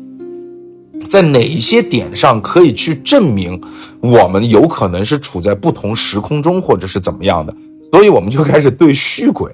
[1.08, 3.62] 在哪一些点上可以去证明
[4.02, 7.56] 我们有可能是处在不同时空中，或者是怎么样的。
[7.92, 9.52] 所以我们就开始对续轨。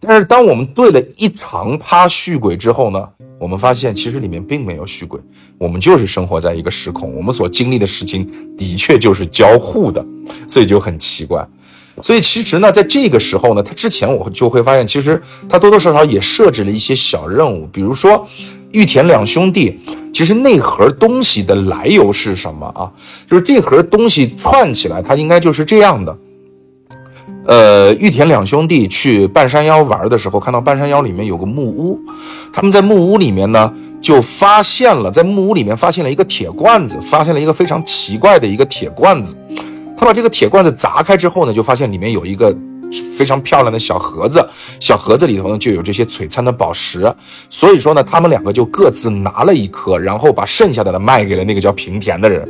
[0.00, 5.18] 但是当我们对了一长趴续轨之后呢，我们发现其实里面并没有续轨，
[5.56, 10.04] 我们就是生活在一个时空，我们所经历的事情的确就是交互的，
[10.46, 11.46] 所以就很奇怪。
[12.02, 18.26] 所以其实呢，在这个时候呢，他之前我就会发现，其实他多多少少也设置了一些小任务，比如说
[18.72, 19.78] 玉田两兄弟，
[20.12, 22.90] 其实那盒东西的来由是什么啊？
[23.28, 26.16] 就是这盒东西串起来，它应该就是这样的。
[27.46, 32.00] 呃，玉田两兄弟去半山腰玩的时候，看到半山腰里面有个木屋，
[32.52, 39.36] 他们在木屋里面呢，就发现了，在木屋里面发现了一个铁罐子，发现了一个非常奇怪的一个铁罐子。
[39.96, 42.54] 他把这个铁罐子砸开之后呢，就发现里面有一个
[43.16, 44.46] 非常漂亮的小盒子，
[44.80, 47.12] 小盒子里头呢就有这些璀璨的宝石。
[47.48, 52.46] 所以说呢，他们两个就各自拿了一颗，然后把剩下的呢卖给了那个叫平田的人。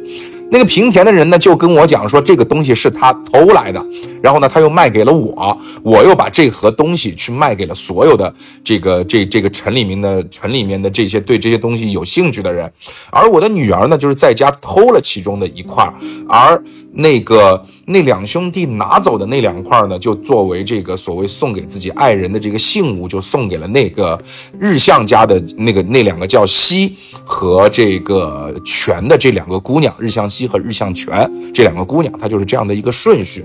[0.51, 3.85] 那个平田的人呢，就跟我讲说，这个东西是他偷来的，
[4.23, 12.71] 然后呢，他又卖给了我，我又把这盒东西去卖给了所有的这个这这个城里面的城里面的这些对这些东西有兴趣的人，
[13.11, 15.93] 而我的女儿呢，就是在家偷了其中的一块，
[16.29, 16.63] 而
[16.95, 24.17] 那个那两兄弟拿走的那两块呢，就作为这个所谓送给自己爱人的这个信物，就送给了那个
[24.59, 30.45] 日向家的那个那两个叫西和这个全的这两个姑娘，日向西。
[30.55, 33.45] 和日向泉这两个姑娘，她就是这样的一个顺序。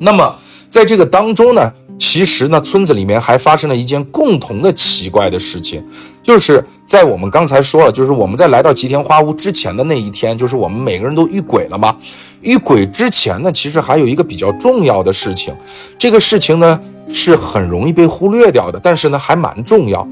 [0.00, 0.36] 那么
[0.68, 5.82] 在这个当中呢，其实呢，村子里面还发生了一件共同的奇怪的事情，
[6.20, 6.62] 就是
[6.94, 11.96] 在我们刚才说了，就是我们在来到吉田花屋之前的那一天，就是我们每个人都遇鬼了嘛。
[12.40, 15.52] 遇鬼之前呢，其实还有一个比较重要的事情，
[15.98, 20.06] 这个事情呢是很容易被忽略掉的，但是呢还蛮重要，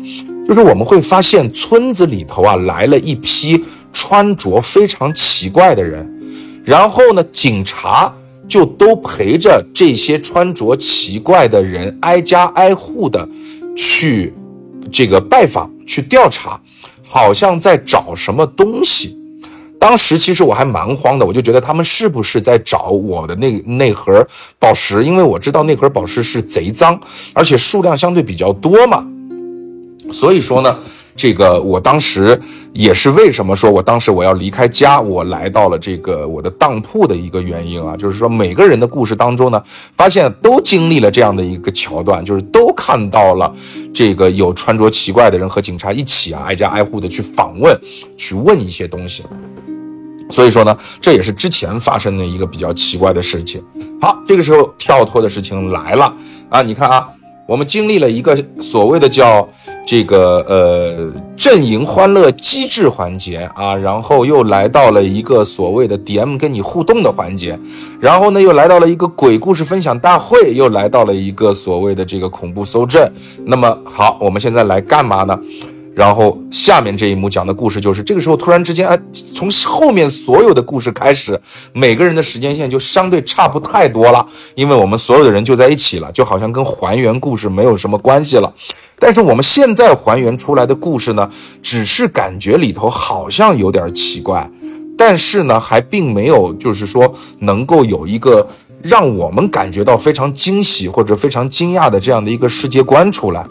[0.45, 3.65] 就是我们会发现村子里头啊来了一批。
[3.95, 6.11] 穿着非常奇怪的人，
[6.65, 8.11] 然后呢，警察
[8.49, 13.29] 就都陪着这些穿着奇怪的人挨家挨户的
[13.77, 14.33] 去
[14.91, 16.59] 这个拜访、去调查，
[17.13, 19.15] 好像在找什么东西。
[19.79, 24.27] 当时其实我还蛮慌的，我就觉得他们是不是在找我的那那盒
[24.59, 25.05] 宝石？
[25.05, 26.99] 因为我知道那盒宝石是贼脏，
[27.35, 29.07] 而且数量相对比较多嘛。
[30.11, 30.79] 所以说呢。
[31.15, 32.41] 这个我当时
[32.73, 39.63] 也是为什么说我当时我要离开家，我来到了这个我的当铺的一个原因啊，就是说每个人的故事当中呢，
[39.97, 43.53] 发现都经历了这样的一个桥段，就是都看到了
[43.93, 47.79] 这个有穿着奇怪的人和警察一起啊，挨家挨户的去访问，
[48.17, 49.23] 去问一些东西。
[50.31, 53.63] 所以说呢，这也是之前发生的一个比较奇怪的事情。
[54.01, 56.13] 好，这个时候跳脱的事情来了
[56.49, 57.07] 啊，你看啊。
[57.45, 59.47] 我们经历了一个所谓的叫
[59.85, 67.59] 这个呃阵营欢乐机制环节啊，然后又来到了一个所谓的 DM 跟你互动的环节，
[68.01, 73.11] 然后呢又来到了一个鬼故事分享大会，又来到了一个所谓的这个恐怖搜证。
[73.45, 75.39] 那么好，我们现在来干嘛呢？
[75.95, 78.99] 然后下面这一幕讲的故事就是，这个时候突然之间，哎，
[79.35, 81.39] 从后面所有的故事开始，
[81.75, 88.51] 每个人的时间线就相对差不太多了，因为我们所有的人就在一起了，就好像跟还原故事没有什么关系了。
[89.05, 91.29] 但是我们现在还原出来的故事呢，
[91.61, 94.49] 只是感觉里头好像有点奇怪，
[94.97, 98.47] 但是呢，还并没有就是说能够有一个
[98.81, 103.45] 让我们感觉到非常惊喜或者非常惊讶的这样的一个世界观出来。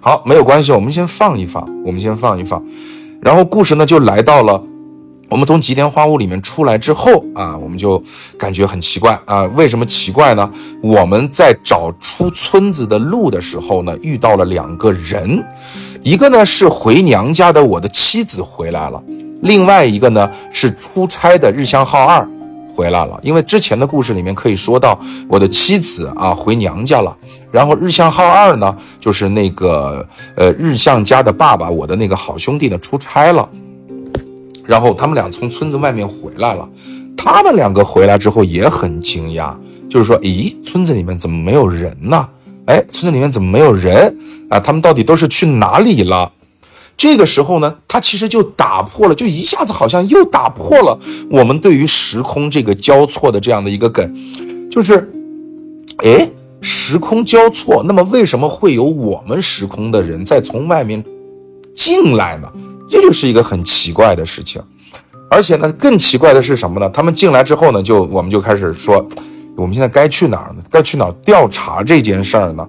[0.00, 2.64] 好，没有关系，我们先放一放，我们先放一放，
[3.20, 4.62] 然后故事呢就来到了，
[5.28, 8.02] 我们从吉田花屋里面出来之后啊，我们就
[8.38, 10.50] 感觉很奇怪啊，为什么奇怪呢？
[10.80, 15.44] 我们在找出村子的路的时候呢，遇到了两个人，
[16.02, 19.02] 一个呢是回娘家的我的妻子回来了，
[19.42, 22.28] 另外一个呢是出差的日向浩二。
[22.72, 27.16] 回来了，因为之前的故事里面可以说到我的妻子啊回娘家了，
[27.50, 33.48] 然后日向浩二呢就是那个呃日向家的爸爸，我的那个好兄弟呢出差了，
[34.66, 36.68] 然后他们俩从村子外面回来了，
[37.16, 39.54] 他们两个回来之后也很惊讶，
[39.88, 42.28] 就是说，咦，村子里面怎么没有人呢？
[42.66, 44.16] 哎，村子里面怎么没有人
[44.50, 44.58] 啊？
[44.58, 46.32] 他们到底都是去哪里了？
[46.96, 50.98] 这个时候呢，他其实就打破了，就一下子好像又打破了
[51.30, 54.12] 我们对于时空这个交错的这样的一个梗，
[54.70, 55.12] 就是，
[55.98, 56.28] 哎，
[56.60, 61.04] 时空交错，那么为什么会有我们时空的人在从外面
[61.74, 62.50] 进来呢？
[62.88, 64.62] 这就是一个很奇怪的事情。
[65.28, 66.88] 而且呢，更奇怪的是什么呢？
[66.90, 69.04] 他们进来之后呢，就我们就开始说，
[69.56, 70.62] 我们现在该去哪儿呢？
[70.70, 72.68] 该去哪儿调查这件事儿呢？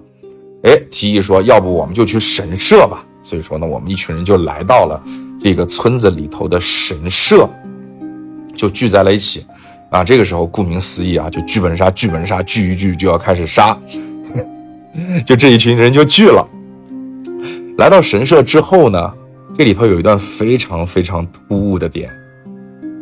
[0.64, 3.04] 哎，提议说，要不我们就去神社吧。
[3.22, 5.00] 所以说呢，我们一群人就来到了
[5.40, 7.48] 这个村子里头的神社，
[8.56, 9.46] 就聚在了一起。
[9.90, 13.78] 啊，这个时候顾名思义啊，就剧本杀，剧本杀，聚一聚就要开始杀，
[15.24, 16.46] 就这一群人就聚了。
[17.78, 19.12] 来到神社之后呢，
[19.58, 22.08] 这里头有一段非常非常突兀的点。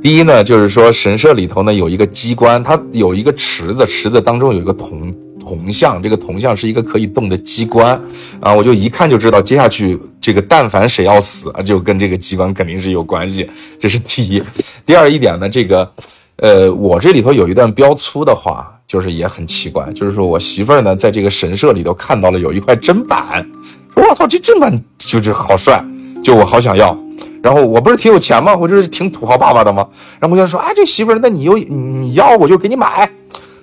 [0.01, 8.01] 第一呢，就是说神社里头呢有一个机关，它有一个池子，池子当中有一个铜铜像，这个铜像是一个可以动的机关
[8.41, 13.47] 啊，我就一看就知道，接下去这个但凡谁要死啊，就跟这个机关肯定是有关系，
[13.79, 14.43] 这是第一。
[14.87, 15.93] 第二一点呢，这个，
[16.37, 23.47] 呃，我这里头有一段标粗的话，就是也很奇怪，就是说我媳妇儿呢在这个神社里头看到了有一块砧板，
[23.95, 25.85] 我操，这砧板就是好帅，
[26.23, 26.97] 就我好想要。
[27.43, 28.57] 然后我不是挺有钱吗？
[28.57, 29.87] 我就是挺土豪爸爸的吗？
[30.19, 33.09] 然后我就说，啊，这媳妇儿，那你有你要我就给你买，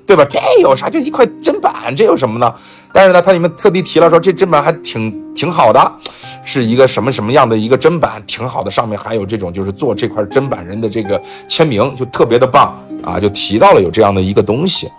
[0.05, 0.25] 对吧？
[0.29, 0.89] 这有啥？
[0.89, 2.53] 就一块砧板，这有什么呢？
[2.93, 5.91] 但是呢，他里面特地提了说，这砧板还挺挺好的，
[6.45, 8.71] 是一个什么什么样的一个砧板，挺好的。
[8.71, 14.89] 上面还有这种就是做这块砧板人的这个签名，就特别的棒啊，就提到了有这样的一个东西。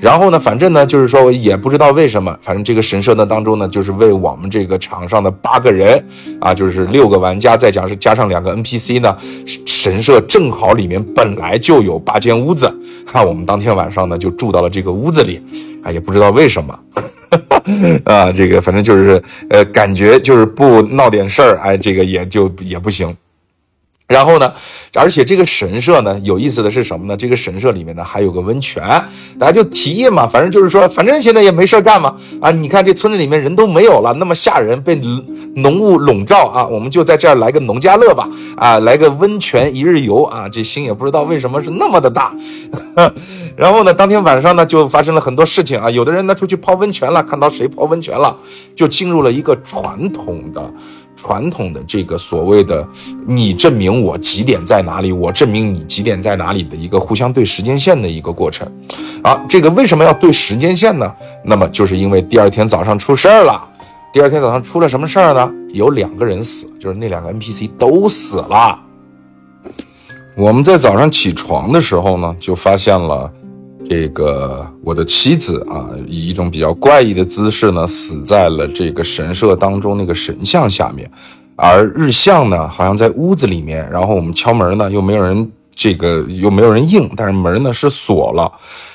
[0.00, 6.02] 然后呢，反正呢，就是说也不知道为什么，反正这个神社呢当中呢，就是为我们这个场上的八个人
[6.40, 9.14] 啊，就是六个玩家，再加是加上两个 NPC 呢，
[9.66, 12.72] 神社正好里面本来就有八间屋子，
[13.12, 15.42] 那我们当天晚上呢就住到了这个屋子里，
[15.82, 16.78] 啊，也不知道为什么，
[18.04, 23.14] 啊，这个反正就是呃，感觉就是不闹点事儿，哎，这个也就也不行。
[24.10, 24.52] 然后呢，
[24.94, 27.16] 而且这个神社呢，有意思的是什么呢？
[27.16, 28.82] 这个神社里面呢还有个温泉，
[29.38, 32.50] 大家就提议嘛，反正就是说，反正现在也没事干嘛啊。
[32.50, 34.96] 你看这村子里面人都没有了，那么吓人，被
[35.54, 42.34] 浓雾笼罩啊，我们就在这儿来个农家乐吧，啊，来个温泉一日游啊，这心也不知道为什么是那么的大。
[43.54, 48.36] 然后呢，当天晚上呢就发生了很多事情啊，有的人呢出去泡温泉了，看到谁泡温泉了，
[48.74, 50.68] 就进入了一个传统的。
[51.22, 52.86] 传统的这个所谓的
[53.28, 58.66] “你证明我几点在哪里，我证明你几点在哪里”的一个互相对时间线的一个过程，
[59.22, 61.14] 啊，这个为什么要对时间线呢？
[61.44, 63.62] 那么就是因为第二天早上出事儿了。
[64.14, 65.52] 第二天早上出了什么事儿呢？
[65.74, 68.78] 有两个人死，就是那两个 NPC 都死了。
[70.38, 73.30] 我们在早上起床的时候呢，就发现了。
[73.90, 81.10] 这个我的妻子啊，以一种比较怪异的姿势呢，死在了这个神社当中那个神像下面，
[81.56, 83.84] 而日向呢，好像在屋子里面。
[83.90, 88.48] 然后我们敲门呢，又没有人，这个又没有人应，但是门呢是锁了。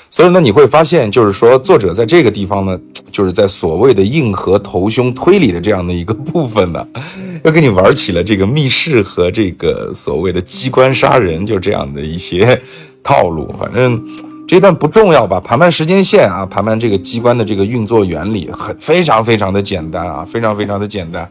[0.09, 2.79] 所以呢，你会发现，就是说作者在这个地方呢，
[3.11, 6.87] 就是在所谓的硬核头胸推理的这样的一个部分呢，
[7.43, 12.61] 又跟你玩起了这个密室和这个所谓的机关杀人，就这样的一些
[13.03, 14.01] 套路，反正。
[14.47, 15.39] 这段不重要吧？
[15.39, 21.29] 盘盘时间线啊，盘盘这个机关的这个运作原理很非常非常的简单啊，非常非常的简单，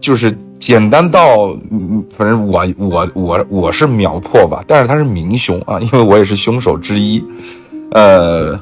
[0.00, 7.22] 就是简单到，嗯反正我我我我是秒破吧，但是他是明凶啊，因为我也是凶手之一，
[7.92, 8.58] 呃。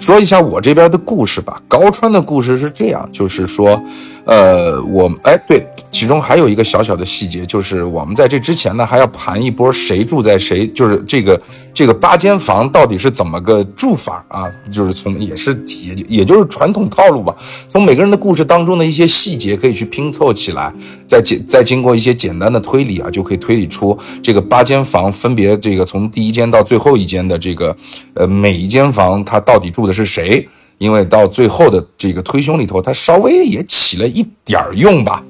[0.00, 1.60] 说一下我这边的故事吧。
[1.66, 3.82] 高川的故事是这样，就是说，
[4.28, 11.40] 呃，我哎对，其中还有一个小小的细节，就是我们在这之前呢，还要盘一波谁住在谁，就是这个
[11.72, 14.44] 这个八间房到底是怎么个住法啊？
[14.70, 17.34] 就是从也是也也就是传统套路吧，
[17.66, 20.70] 从每个人的故事当中的一些细节可以去拼凑起来，
[21.06, 27.74] 再简 再经过一些简单的推理啊，就可以推理出这个八间房分别这个从第一间到最后一间的这个
[28.12, 29.88] 呃每一间房它到底住。
[29.88, 30.46] 的是谁？
[30.78, 35.22] 因为到最后的这个推凶里头，他稍微也起了一点儿用吧，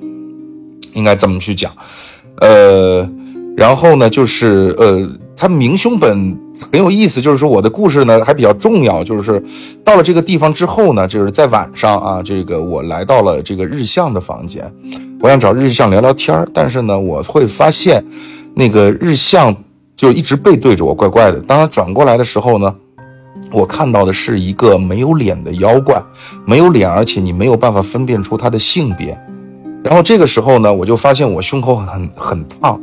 [0.92, 1.72] 应该这么去讲。
[2.36, 3.08] 呃，
[3.56, 6.36] 然后呢，就是呃，他明凶本
[6.70, 9.42] 很有意思，就是说我的故事呢还比较重要，就是
[9.82, 14.70] 到了这个地方之后呢，就是在晚上啊，这个我来到了这个日向的房间，
[15.20, 18.04] 我想找日向聊聊天但是呢，我会发现
[18.54, 19.56] 那个日向
[19.96, 21.40] 就一直背对着我，怪怪的。
[21.40, 22.74] 当他转过来的时候呢。
[23.50, 26.02] 我看到的是一个没有脸的妖怪，
[26.44, 29.18] 没有脸，而且你没有办法分辨出他的性别。
[29.82, 32.80] 然后这个时候呢，我就发现我胸口很很烫。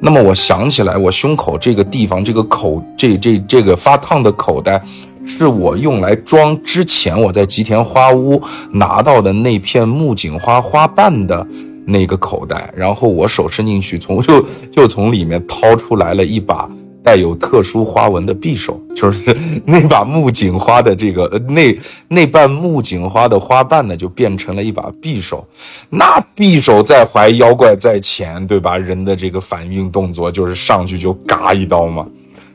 [0.00, 4.80] 那么我想起来，我胸口这个地方，这个口，这这这个发烫的口袋，
[5.24, 8.40] 是我用来装之前我在吉田花屋
[8.70, 11.46] 拿到的那片木槿花花瓣的
[11.86, 16.68] 那个口袋，然后我手伸进去，从就就从里面掏出来了一把
[17.04, 19.36] 带有特殊花纹的匕首， 就是
[19.66, 21.78] 那把木槿花的这个呃那
[22.08, 25.46] 那瓣木槿花的花瓣呢，就变成了一把匕首。
[25.90, 28.78] 那匕首在怀，妖怪在前，对吧？
[28.78, 32.06] 人的这个反应动作就是上去就嘎一刀嘛，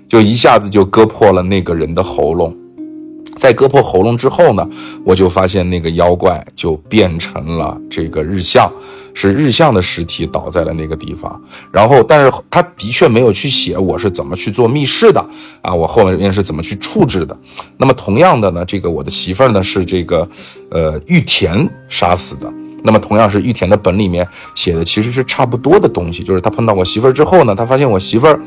[0.08, 2.56] 就一下子就割破了那个人的喉咙。
[3.38, 4.68] 在割破喉咙之后呢，
[5.06, 8.70] 我就发现那个妖怪就变成了这个日向，
[9.20, 11.30] 是日向的尸体倒在了那个地方。
[11.74, 15.20] 然后，但是他的确没有去写我是怎么去做密室的
[15.62, 17.38] 啊，我后面是怎么去处置的。
[17.76, 20.26] 那么同样的呢，这个我的媳妇儿呢是这个
[20.72, 22.50] 呃玉田杀死的。
[22.82, 28.40] 那么同样是玉田的本里面写的其实是差不多的东西，就是他碰到我媳妇儿之后呢，他发现我媳妇儿。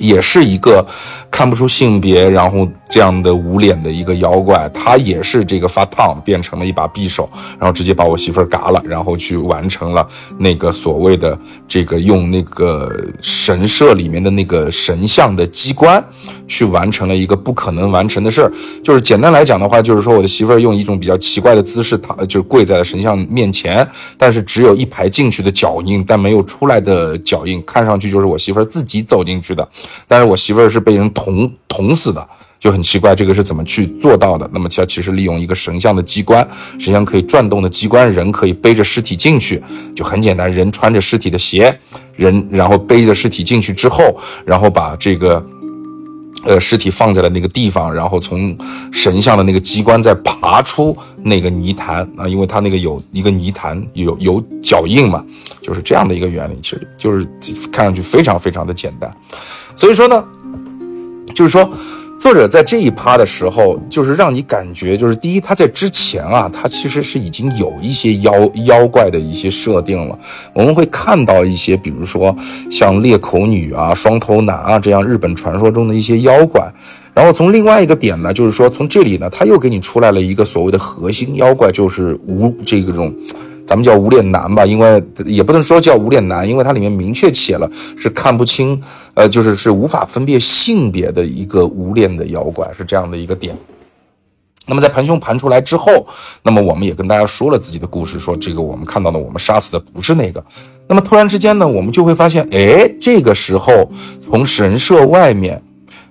[0.00, 0.86] 也是一个
[1.28, 7.28] 看不出性别，然后这样的无脸的一个妖怪，他也是这个发烫变成了一把匕首，
[7.58, 10.06] 然后直接把我媳妇儿嘎了，然后去完成了
[10.38, 16.02] 那个所谓的这个用那个神社里面的那个神像的机关，
[16.46, 18.52] 去完成了一个不可能完成的事儿。
[18.82, 23.86] 就是简单来讲的话，就是说我的媳妇儿用一种比较奇怪的姿势躺，就是跪在了神像面前，
[24.16, 29.68] 但是只有一排进去的脚印，但没有出来的脚印，看上去就是我媳妇儿自己走进去的。
[30.06, 32.26] 但是我媳妇儿是被人捅捅死的，
[32.58, 34.48] 就很奇怪，这个是怎么去做到的？
[34.52, 36.46] 那么它其实利用一个神像的机关，
[36.78, 39.62] 神像可以转动的机关，人可以背着尸体进去，
[39.94, 41.78] 就很简单，人穿着尸体的鞋，
[42.16, 45.44] 人然后背着尸体进去之后，然后把这个
[46.44, 48.56] 呃尸体放在了那个地方，然后从
[48.92, 55.24] 神像的那个机关再爬出那个泥潭啊，因为它那个有一个泥潭有有脚印嘛，
[55.62, 57.24] 就是这样的一个原理，其实就是
[57.70, 59.08] 看上去非常非常的简单。
[59.76, 60.24] 所以说呢，
[61.34, 61.70] 就是说，
[62.18, 68.32] 作者在这一趴的时候，就是让你感觉，就是第一，他在之前啊，他其实是已经有一些妖
[68.66, 70.18] 妖怪的一些设定了。
[70.52, 72.36] 我们会看到一些，比如说
[72.70, 76.68] 像裂口女啊、双头男啊这样日本传说中的一些妖怪。
[77.14, 83.14] 然后从另外一个点呢，就是说从这里呢，他又给你出来了一个所谓的核心妖怪，就是无这个种。
[83.68, 88.80] 咱们叫无脸男吧，因为也不能说叫无脸男，因为它里面明确写了是看不清，
[89.12, 93.54] 呃，就是是无法分辨性别的一个无脸的妖怪，是这样的一个点。
[94.66, 96.06] 那么在盘凶盘出来之后，
[96.42, 100.42] 那么我们也跟大家说了自己的故事，说这个我们看到的，我们杀死的不是那个。
[100.86, 105.62] 那么突然之间呢，我们就会发现，哎，这个时候从神社外面，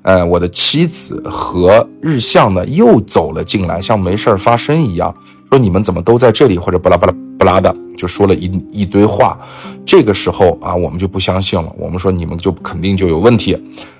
[0.03, 5.15] 呃，我的妻子和日向呢又走了进来，像没事发生一样，
[5.49, 7.13] 说你们怎么都在这里，或者巴拉巴拉。
[7.37, 9.37] 巴拉的就说了一一堆话，
[9.85, 11.71] 这个时候啊，我们就不相信了。
[11.77, 13.55] 我们说你们就肯定就有问题。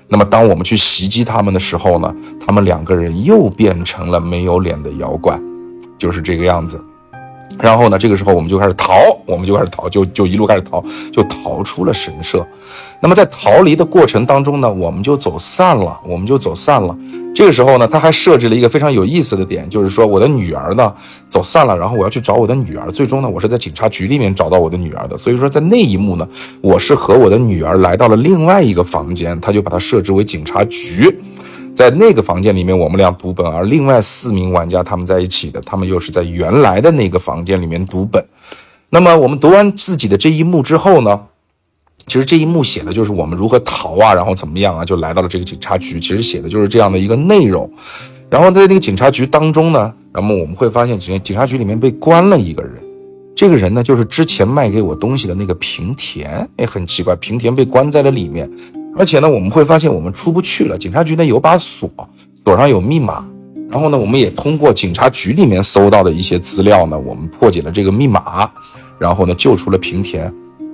[0.08, 2.12] 那么当我们去袭击他们的时候呢，
[2.44, 5.40] 他们两个人又变成了没有脸的妖怪，
[5.96, 6.84] 就是这个样子。
[7.60, 8.94] 然后呢，这个时候我们就开始逃，
[9.26, 12.46] 我们就开始逃，就就一路开始逃，就逃出了神社。
[13.00, 16.96] 那么在逃离的过程当中呢，我们就走散了，我们就走散了。
[17.34, 20.92] 这个时候呢，他还设置了一个非常有意思的点，就是说我的女儿呢
[21.28, 22.90] 走散了，然后我要去找我的女儿。
[22.92, 25.16] 最终呢，我是在警察局里面找到我的女儿的。
[25.16, 26.28] 所以说在那一幕呢，
[26.60, 31.16] 我是和我的女儿来到了另外一个房间，他就把它设置为警察局。
[31.78, 38.20] 在那个房间里面，我们俩读本，而另外四名玩家他们在一起的，他们又是在原来的那个房间里面读本。
[38.90, 41.20] 那么我们读完自己的这一幕之后呢？
[42.08, 46.00] 其实这一幕写的就是我们如何逃啊，然后怎么样啊，就来到了这个警察局。
[46.00, 47.70] 其实写的就是这样的一个内容。
[48.28, 52.72] 然后在那个警察局当中呢，那么我们会发现，警警察局里面被关了一个人。
[53.36, 56.44] 这个人呢，就是之前卖给我东西的那个平田。
[56.56, 58.50] 哎，很奇怪，平田被关在了里面。
[58.96, 60.76] 而且呢，我们会发现我们出不去了。
[60.76, 61.90] 警察局呢有把锁，
[62.44, 63.24] 锁上有密码。
[63.70, 68.50] 然后呢，我们也通过警察局里面搜到的一些资料呢，我们破解了这个密码，
[68.98, 70.32] 然后呢救出了平田。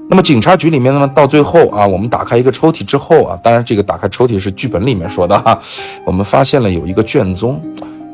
[0.09, 5.59] 那么警察局里面呢，到最后啊，我们打开一个抽屉之后啊，当然这个打开抽屉是剧本里面说的哈，
[6.07, 7.61] 我们发现了有一个卷宗，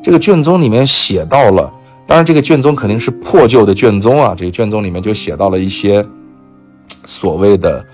[0.03, 1.70] 这个卷宗里面写到了，
[2.07, 6.03] 当然这个卷宗肯定是破旧的卷宗啊，这个卷宗里面就写到了一些
[7.05, 7.84] 所谓的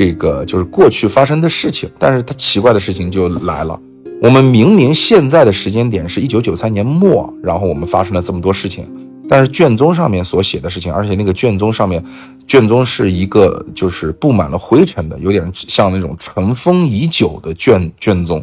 [0.00, 3.78] 这个就是过去发生的事情，但是它奇怪的事情就来了，
[4.22, 8.88] 我们明明现在的时间点是一九九三年末，然后我们发生了这么多事情。
[9.28, 12.02] 但是卷宗上面所写的事情，而且那个卷宗上面，
[12.46, 18.42] 卷宗是一个就是布满了灰尘的，有点像那种尘封已久的卷卷宗。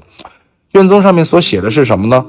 [0.70, 2.24] 卷宗上面所写的是什么呢？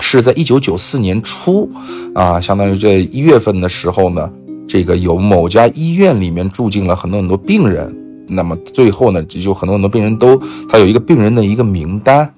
[0.00, 1.70] 是在一九九四年初，
[2.14, 4.30] 啊，相当于这一月份的时候呢，
[4.68, 12.32] 这个有某家医院里面住进了很多很多病人，那么最后呢，就很多很多病人都，他有一个病人的一个名单，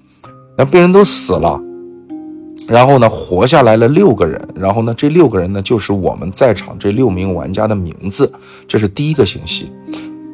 [0.57, 1.61] 那病人都死了。
[2.69, 8.33] 然后呢，活下来了六个人，然后呢，这六个人呢就是我们在场这六名玩家的名字，
[8.67, 9.71] 这是第一个信息。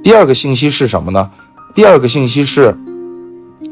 [0.03, 1.31] 第二个信息是什么呢？
[1.75, 2.75] 第二个信息是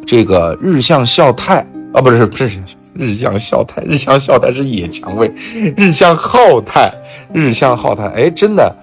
[0.04, 2.50] 这个日向孝太啊，不是不是
[2.92, 5.32] 日向孝太，日向孝太是野蔷薇，
[5.76, 6.92] 日向浩太，
[7.32, 8.76] 日向浩太，哎，真的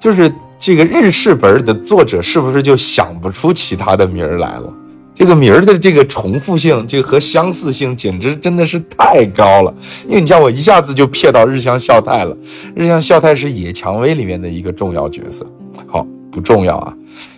[0.00, 0.32] 就是
[0.64, 4.72] 这个日式本的作者是不是就想不出其他的名儿来了？
[5.12, 9.74] 这个名儿的这个重复性，这个和相似性简直真的是太高了。
[10.06, 12.36] 因为你像我一下子就瞥到日向孝太了，
[12.76, 15.44] 日向孝太是野蔷薇里面的一个重要角色。
[15.88, 16.94] 好，不重要啊，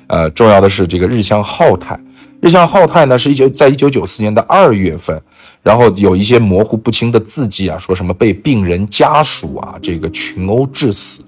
[0.08, 1.98] 呃，重要的是这个日向浩太。
[2.42, 5.18] 日向浩太呢，是一九在一九九四年的二月份，
[5.62, 11.22] 然后有一些模糊不清的字迹啊，说什么被病人家属啊这个群殴致死。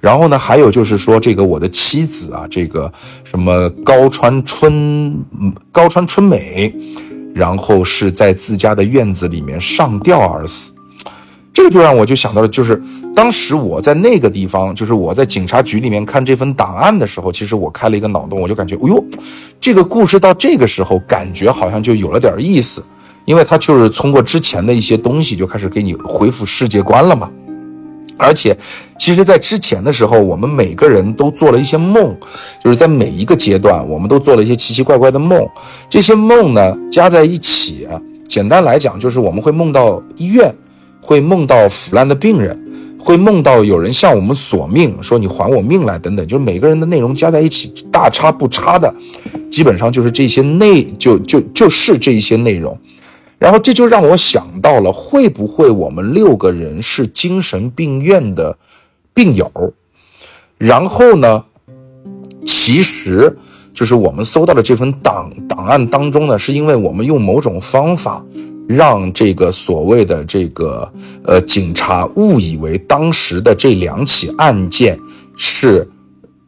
[0.00, 2.92] 然后呢，还有就是说，这个我的妻子啊，这个
[3.24, 5.16] 什么高川春
[5.72, 6.72] 高川春美，
[7.34, 10.72] 然后是在自家的院子里面上吊而死。
[11.52, 12.80] 这个就让我就想到了，就是
[13.14, 19.02] 当时我在那个地方，就是我在警察局里面看这份档案的时候，其实我开了一个脑洞，我就感觉，哎呦，
[19.58, 22.84] 这个故事到这个时候，感觉好像就有了点意思，
[23.24, 27.30] 因为他就是通过之前的一些东西，就开始给你恢复世界观了嘛。
[28.18, 28.56] 而且，
[28.98, 32.16] 其实，在之前的时候，我们每个人都做了一些梦，
[32.62, 35.46] 就是在每一个阶段，我们都做了一些奇奇怪怪的梦。
[35.90, 37.86] 这些梦呢，加在一起，
[38.26, 40.54] 简单来讲，就是我们会梦到医院，
[41.00, 42.58] 会梦到腐烂的病人，
[42.98, 46.26] 会梦到有人向我们索命，说你还我命来等等。
[46.26, 48.92] 就是每个人的内容加在一起，大差不差的，
[49.50, 52.78] 基本上就是这些内，就就就是这些内容。
[53.38, 58.56] 然后这就让我想到了，会不会我们六个人是精神病院的
[59.12, 59.50] 病友？
[60.58, 61.44] 然后呢，
[62.46, 63.36] 其实
[63.74, 68.24] 就是我们搜到的这份档档案当中呢，是因为我们用某种方法，
[68.66, 70.90] 让这个所谓的这个
[71.22, 74.98] 呃警察误以为当时的这两起案件
[75.36, 75.86] 是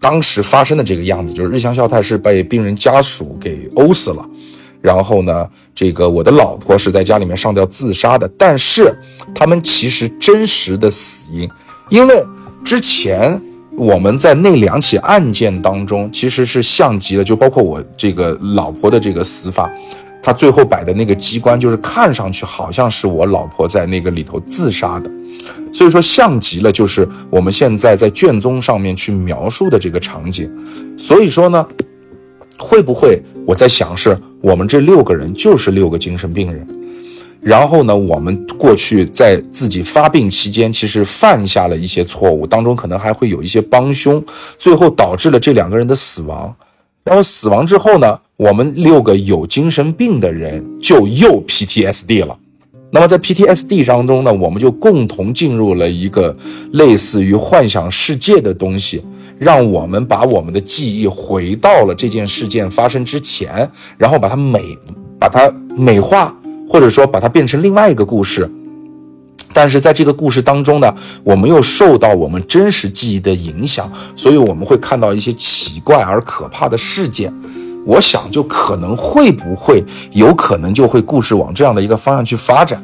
[0.01, 4.27] 当时发生的这个样子，就是日向孝太是被病人家属给殴死了。
[4.81, 8.95] 然后呢，这个我的老婆是在家里面上吊自杀的，但是
[9.35, 11.49] 他们其实真实的死因，
[11.89, 12.25] 因为
[12.65, 13.41] 之前
[13.77, 19.69] 我们在那两起案件当中，其实是像极了，就包括我这个老婆的这个死法，
[20.23, 25.11] 他最后摆的那个机关，就是看上去好像是我老婆在那个里头自杀的，
[25.73, 30.49] 所以说像极了就是我们现在在卷宗上面去描述的这个场景，
[30.97, 31.67] 所以说呢。
[32.61, 36.67] 会不会我在想，是我们这六个人就是六个精神病人，
[37.41, 44.25] 然后呢，我们过去在自己发病期间，其实犯下了一些错误，当中可能还会有一些帮凶，
[44.57, 46.55] 最后导致了这两个人的死亡。
[47.05, 52.39] 然后死亡之后呢，我们六个有精神病的人就又 PTSD 了。
[52.91, 56.37] 那么在 PTSD 当中呢，我们就共同进入了一个
[56.73, 59.03] 类似于幻想世界的东西。
[59.39, 64.77] 让我们把我们的记忆回到了这件事件发生之前，然后把它美，
[65.19, 66.35] 把它美化，
[66.69, 68.51] 或者说把它变成另外一个故事。
[69.55, 77.33] 但是在这个故事当中呢，我们又受到我们真实记忆的影响，所以我们会看到一些奇怪而可怕的事件。
[77.87, 79.83] 我想，就可能会不会
[80.13, 82.79] 有可能就会故事往这样的一个方向去发展。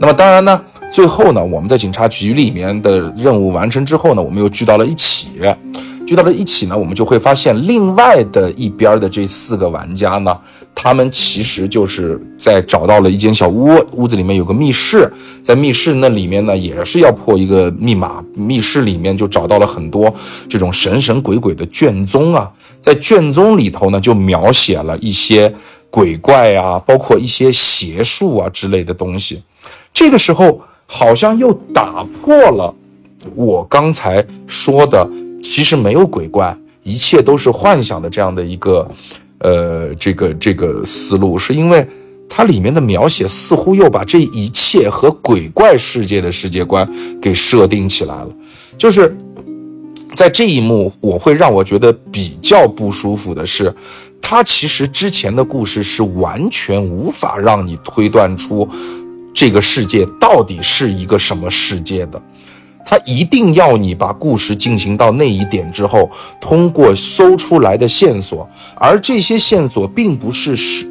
[0.00, 0.60] 那么当然呢。
[0.90, 5.28] 最后呢，我们在警察局里面的任务完成之后呢，我们又聚到了一起。
[6.06, 10.36] 聚到了一起呢，我们就会发现，另外的一边的这四个玩家呢，
[10.74, 18.24] 他们其实就是在找到了一间小屋，屋子里面有个密室，在密室那里面呢，也是要破一个密码。
[18.34, 20.12] 密室里面就找到了很多
[20.48, 25.54] 这种神神鬼鬼的卷宗啊，在卷宗里头呢，就描写了一些
[25.90, 29.42] 鬼怪啊，包括一些邪术啊之类的东西。
[29.98, 30.62] 这个时候。
[30.90, 32.74] 好像又打破了
[33.34, 35.06] 我刚才说的，
[35.42, 38.88] 其实没有鬼怪，一切都是幻想的这样的一个，
[39.40, 41.86] 呃，这个这个思路，是因为
[42.26, 46.90] 它里面的描写似乎又把这一切和鬼怪世界的世界观
[47.20, 48.28] 给设定起来了。
[48.78, 49.14] 就是
[50.14, 53.70] 在这一幕，我会让我觉得比较不舒服的是，
[54.22, 58.66] 他其实之前的故事是完全无法让你推断出。
[59.38, 62.20] 这个世界到底是一个什么世界的？
[62.84, 66.10] 他一定要你把故事进行到那一点之后，
[66.40, 70.84] 通过搜出来的线索，而这些线索并不是是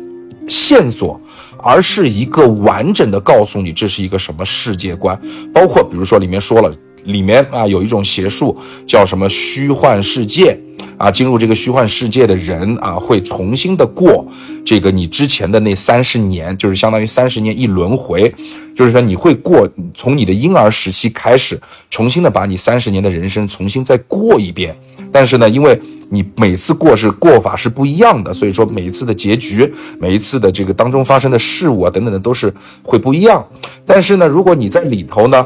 [0.48, 1.20] 线索，
[1.58, 5.20] 而是一个完整的告诉你这是一个什么世界观。
[5.54, 6.74] 包括比如说里面说了
[7.08, 8.56] 里面啊有一种邪术
[8.86, 10.58] 叫什么虚幻世界。
[10.98, 14.26] 啊，进入这个虚幻世界的人啊，会重新的过
[14.66, 18.34] 这个你之前的那三十年，就是相当于三十年一轮回，
[18.76, 21.60] 就是说你会过从你的婴儿时期开始，
[21.92, 24.76] 重新的把你三十年的人生重新再过一遍。
[25.12, 25.80] 但是呢，因为
[26.10, 32.52] 你每次过是过法是不一样的，所以说每一次的结局，每一次的这个当中发生的事物啊等等的都是
[32.82, 33.46] 会不一样。
[33.86, 35.46] 但是呢，如果你在里头呢，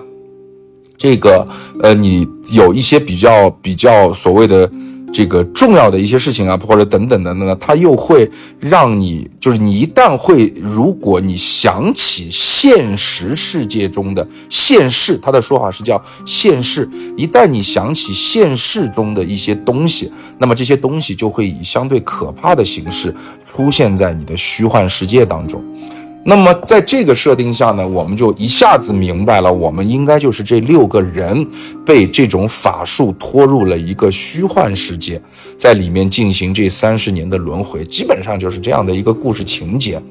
[1.02, 1.48] 这个
[1.82, 4.70] 呃，你有一些比较比较所谓的。
[5.14, 8.32] 这个重要的一些事情啊，或者等等的呢，它又会
[8.62, 25.62] 让你，就是你一旦会，如果你想起现实世界中的现世，他的说法是叫现世，一旦你想起现世中的一些东西，那么这些东西就会以相对可怕的形式出现在你的虚幻世界当中。
[26.24, 31.48] 那么在这个设定下呢，我们就一下子明白了，我们应该就是这六个人
[31.86, 35.22] 被这种法术拖入了一个虚幻世界，
[35.58, 40.02] 在里面进行这三十年的轮回，基本上就是这样的一个故事情节。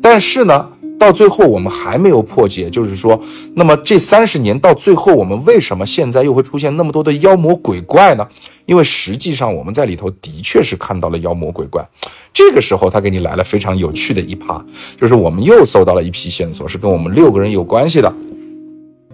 [0.00, 0.68] 但是呢。
[0.98, 3.20] 到最后我们还没有破解，就是说，
[3.54, 8.26] 那么这三十年到最后，我们为什么现在又会出现那么多的妖魔鬼怪呢？
[8.64, 11.86] 因为实际上我们在里头的确是看到了妖魔鬼怪。
[12.32, 14.64] 这个时候他给你来了非常有趣的一趴，
[14.98, 18.12] 就是我们又搜到了一批线索，是跟我们六个人有关系的。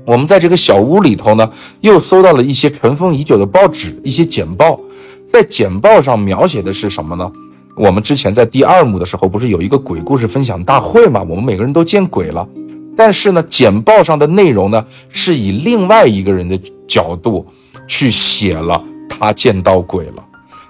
[0.06, 4.80] 我们在这个小屋里头呢，又搜到了一些尘封已久的报纸，一些简报，
[5.26, 7.30] 在简报上描写的是什么呢？
[7.74, 11.24] 我们之前在第二幕的时候，不是有一个鬼故事分享大会吗？
[11.26, 12.46] 我们每个人都见鬼了，
[12.94, 17.46] 但是呢，简报上的内容呢，是以另外一个人的角度
[17.86, 20.22] 去写了他见到鬼了。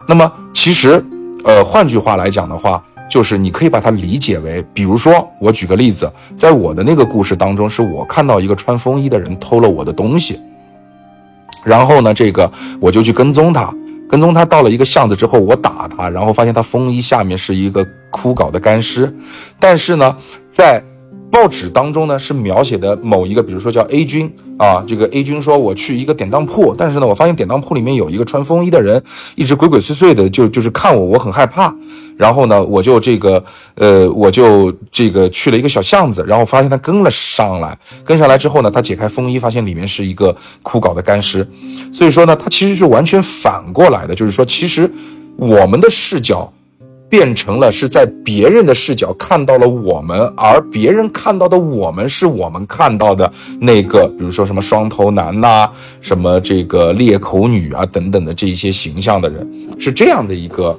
[0.07, 1.05] 那么其实，
[1.45, 10.39] 呃，换句话来讲的话，就是你可以把它理解为，比如说，我举个例子，在我的那个故事当中，是我看到一个穿风衣的人偷了我的东西，
[11.65, 12.49] 然后呢，这个
[12.81, 13.75] 我就去跟踪他。
[14.13, 19.11] 跟踪他到了一个巷子之后，我打他，然后发现他风衣下面是一个枯槁的干尸，
[19.59, 20.15] 但是呢，
[20.51, 20.85] 在。
[21.33, 29.03] 报纸当中呢是描写的某一个，比如说叫 A 君啊，这个 A 君说我去一个典当铺，但是呢，我发现典当铺里面有一个穿风衣的人，
[29.35, 31.75] 一直鬼鬼祟祟的，就就是看我，我很害怕。
[32.19, 33.43] 然后呢，我就这个
[33.77, 41.49] 呃，我就这个去了一个小巷子，然后发现他跟了上来，跟上来之后呢，他解开风衣，发现里面是一个枯槁的干尸。
[41.95, 44.89] 所以说呢，他其实是完全反过来的，就是说，其实
[45.37, 46.53] 我们的视角。
[47.13, 55.69] 变成了是在别人的视角看到了我们，而别人看到的我们是我们看到的那个，比如说什么双头男呐，
[56.01, 59.47] 什么这个裂口女啊等等的这一些形象的人，
[59.79, 60.75] 是这样的一个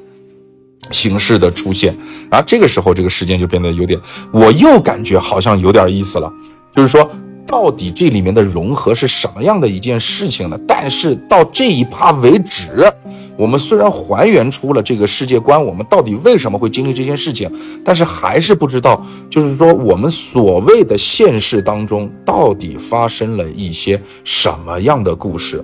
[0.90, 1.96] 形式的出现。
[2.32, 4.00] 然后这个时候，这个时间就变得有点，
[4.32, 6.34] 我又感觉好像有点意思了，
[6.76, 7.08] 就是说。
[7.54, 10.60] 到底这里面的融合是什么样的一件事情呢？
[10.68, 12.92] 但是到这一趴为止，
[13.38, 17.48] 我们虽然还原出了这个世界观，我们到底为什么会经历这件事情，
[17.86, 19.00] 但是还是不知道，
[19.30, 25.64] 就是说我们所谓的现实当中到底发生了一些什么样的故事。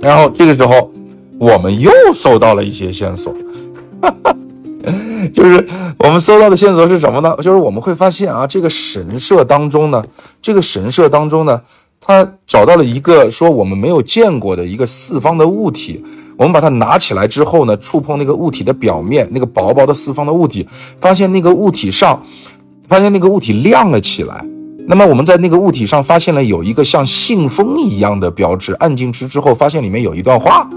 [0.00, 0.92] 然后这个时候，
[1.38, 3.34] 我们又搜到了一些线索。
[5.32, 5.66] 就是
[5.98, 7.36] 我们搜到的线索是什么呢？
[7.38, 10.04] 就是我们会发现啊，这个神社当中呢，
[10.40, 11.60] 这个神社当中呢，
[12.00, 16.04] 他找到了一个说我们没有见过的一个四方的物体。
[16.36, 20.66] 我们把它拿起来之后呢，触碰那个物体的表面，那个薄薄的四方的物体，
[21.00, 22.20] 发现那个物体上，
[22.88, 24.44] 发现那个物体亮了起来。
[24.88, 30.68] 那么我们在那个物体上发现了有一个像信封一样的标志，按进去之后发现里面有一段话，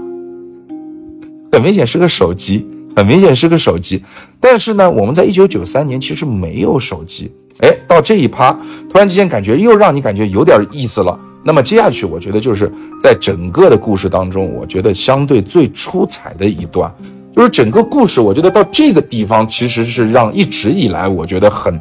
[1.50, 2.64] 很明显是个手机。
[2.96, 4.02] 很明显是个手机，
[4.40, 7.30] 但是呢，我们在一九九三年其实没有手机。
[7.60, 8.50] 哎，到这一趴，
[8.90, 11.18] 突然之间感觉又让你感觉有点意思了。
[11.44, 16.90] 那么接下去，我觉得就是在整个的故事当中，我觉得相对最出彩的一段，
[17.34, 21.78] 就是整个故事，我觉得到这个地方其实是让一直以来我觉得很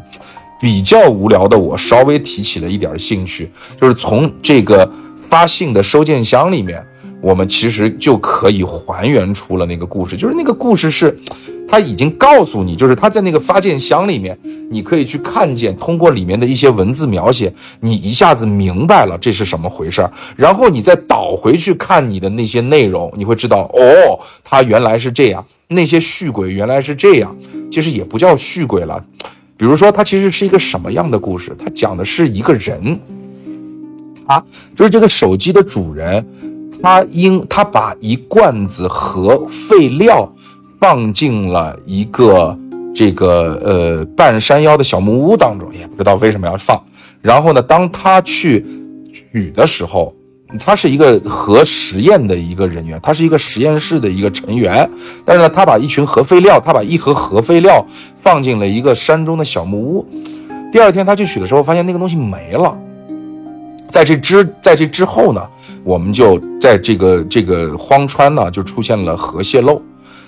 [0.59, 3.49] 比较无聊的我稍微提起了一点兴趣，
[3.79, 4.89] 就是从这个
[5.29, 6.85] 发信的收件箱里面。
[7.25, 11.17] 我们其实就可以还原出了那个故事，就是那个故事是，
[11.67, 14.37] 他已经告诉你，就是他在那个发件箱里面，
[14.69, 27.35] 你可以去看见，通过里面的一些文字描写，你一下子明白了这是什么回事儿，然后你再倒回去看你的那些内容，你会知道，哦，他原来是这样，那些续鬼原来是这样，
[27.71, 29.03] 其实也不叫续鬼了，
[29.57, 31.55] 比如说它其实是一个什么样的故事？
[31.57, 32.99] 它讲的是一个人，
[34.27, 34.43] 啊，
[34.75, 36.23] 就是这个手机的主人。
[36.85, 40.31] 他因他把一罐子核废料
[40.79, 42.55] 放进了一个
[42.93, 46.79] 这个呃半山腰的小木屋当中，也不知道为什么要放。
[47.23, 48.63] 然后呢，当他去
[49.11, 50.13] 取的时候，
[50.59, 54.87] 他是一个核实验的一个人员，他是一个实验室的一个成员。
[55.25, 57.83] 但是呢，他把一群核废料，他把一盒核废料
[58.21, 60.07] 放进了一个山中的小木屋。
[60.71, 62.77] 第二天他去取的时候，发现那个东西没了。
[63.95, 65.41] 在这之在这之后呢，
[65.81, 69.81] 我们就在这个这个荒川呢，就出现了核泄漏。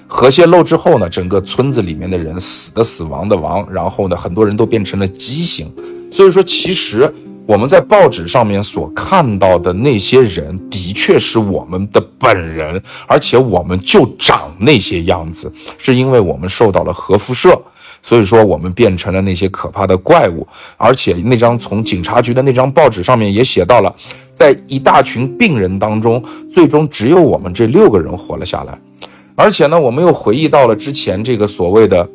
[0.07, 5.69] 核泄漏之后呢，整个村子里面的人死的死亡的亡，然后呢，很多人都变成了畸形。
[6.13, 7.13] 所以说，其实
[7.45, 17.61] 我们在报纸上面所看到的那些人，的确是我们的本人，而且我们就长那些样子，是因为我们受到了核辐射。
[18.01, 23.93] 所以说，我们变成了那些可怕的怪物，而且那张从警察局的那张报纸上面也写到了，
[24.33, 28.79] 在一大群病人当中，最终只有我们这六个人活了下来。
[29.35, 32.09] 而且呢，我们又回忆到了之前这个所谓的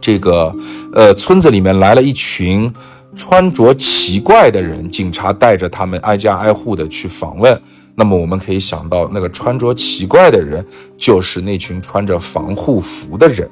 [0.00, 0.54] 这个
[0.92, 2.72] 呃村子里面来了一群
[3.14, 7.60] 穿着奇怪的人，警察带着他们挨家挨户的去访问。
[7.94, 10.64] 那么我们可以想到，那个穿着奇怪的人
[10.96, 13.50] 就是那群穿着防护服的人。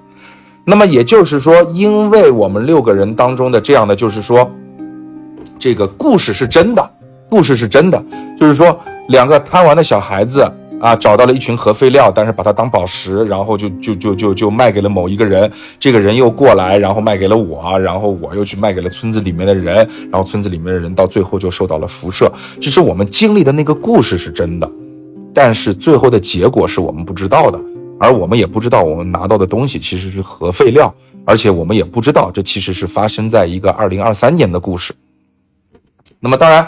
[0.71, 4.49] 那么也就是说，因为我们六个人当中的这样的，就是说，
[5.59, 6.91] 这个故事是真的，
[7.29, 8.01] 故事是真的，
[8.39, 10.49] 就是说，两个贪玩的小孩子
[10.81, 15.51] 啊，找到了一群核废料，但是把它当宝石，然后就就就就就卖给了某一个人，
[15.81, 19.75] 这个人又过来，然后卖给了我，然后我又去卖给了村子里面的人，
[20.09, 22.31] 然后村子里面的人到最后就受到了辐射。
[22.61, 24.71] 其实我们经历的那个故事是真的，
[25.35, 27.59] 但是最后的结果是我们不知道的。
[28.01, 30.93] 而我们也不知道，我们拿到的东西其实是核废料，
[31.27, 34.95] 而且我们也不知道，这其实是发生在一个二零二三年的故事。
[36.19, 36.67] 那么，当然，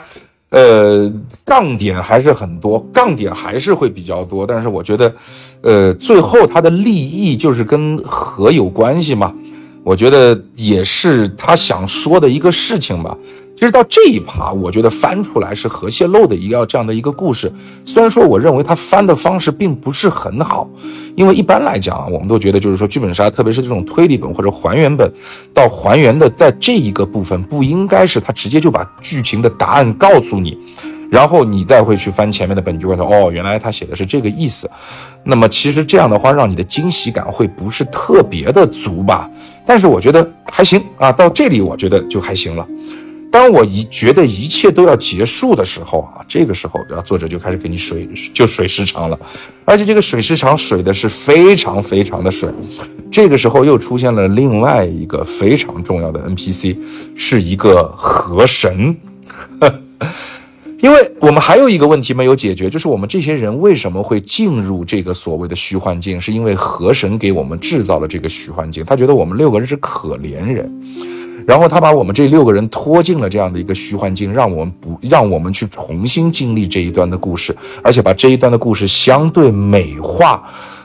[0.51, 1.11] 呃，
[1.43, 4.47] 杠点还是很多，杠点还是会比较多。
[4.47, 5.14] 但是，我觉得，
[5.62, 9.35] 呃，最后它的利益就是跟核有关系嘛，
[9.83, 13.16] 我觉得也是他想说的一个事情吧。
[13.62, 17.48] 其实到这一趴，我觉得翻出来是核泄漏的一个这样的一个故事。
[17.84, 20.68] 虽然说我认为他翻的方式并不是很好，
[21.14, 25.08] 因为一般来讲啊，我们都觉得就是说剧本杀，特别是这种推理本或者还原本，
[25.54, 30.58] 到还原的在这一个部分，不应该是他直接就把剧情的答案告诉你，
[31.08, 34.68] 然后你再会去翻前面的本，你就会说哦，原来他写的是这个意思。
[35.22, 39.30] 那么其实这样的话，让你的惊喜感会不是特别的足吧？
[39.64, 42.66] 但是我觉得还行啊，到这里我觉得就还行了。
[43.33, 49.18] 当我一觉得一切都要结束的时候啊，这个时候，啊，作者就开始给你水，就水时长了，
[49.64, 52.51] 而且这个水时长水的是非常非常的水。
[53.11, 56.76] 这个时候又出现了另外一个非常重要的 NPC，
[57.16, 58.95] 是一个河神。
[60.80, 70.70] 因为我们还有一个问题没有解决，就是我们这些人为什么会进入这个所谓的虚幻境，是因为河神给我们制造了这个虚幻境，他觉得我们六个人是可怜人。
[71.47, 80.43] 然后他把我们这六个人拖进了这样的一个虚幻境，让我们不让我们去重新经历这一段的故事，而且把这一段的故事相对美化。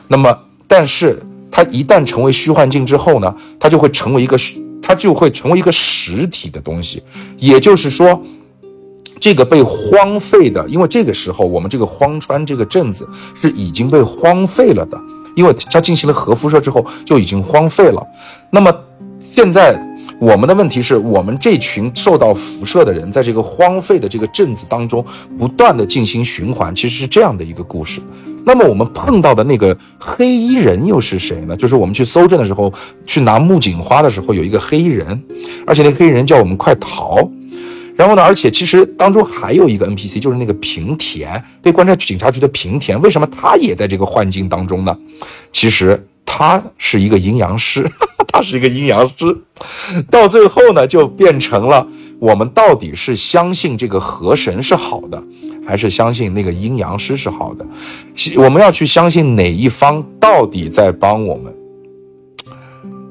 [0.08, 0.38] 那么，
[0.68, 7.01] 但是它一旦成为虚幻境之后呢，它就会成为一个虚，它就会成为一个实体的东西。
[7.38, 8.22] 也就是说，
[9.20, 14.99] 这个被荒废的，因为这个时候我们这个荒川这个镇子是已经被荒废了的，
[15.36, 18.05] 因为它进行了核辐射之后就已经荒废了。
[18.49, 18.76] 那么
[19.20, 19.86] 现在。
[20.20, 25.05] 我们的问题是我们这群受到辐射的人，在这个荒废的这个镇子当中
[25.38, 28.01] 不断的进行循环，其实是这样的一个故事。
[28.43, 31.55] 那么我们碰到的那个黑衣人又是谁呢？
[31.55, 32.74] 就是我们去搜证的时候，
[33.05, 35.22] 去拿木槿花的时候，有一个黑衣人，
[35.68, 37.30] 而且那黑衣人叫我们快逃。
[37.95, 44.97] 然后呢，而且其实当中还有一个 NPC，就是那个平田，被关在警察局的平田，为什么他也在这个幻境当中呢？
[45.51, 46.07] 其实
[46.38, 47.89] 他是一个阴阳师。
[48.29, 49.35] 他是一个阴阳师，
[50.11, 51.88] 到最后呢，就变成了
[52.19, 55.23] 我们到底是相信这个河神是好的，
[55.65, 57.65] 还是相信那个阴阳师是好的？
[58.35, 61.51] 我们要去相信哪一方到底在帮我们？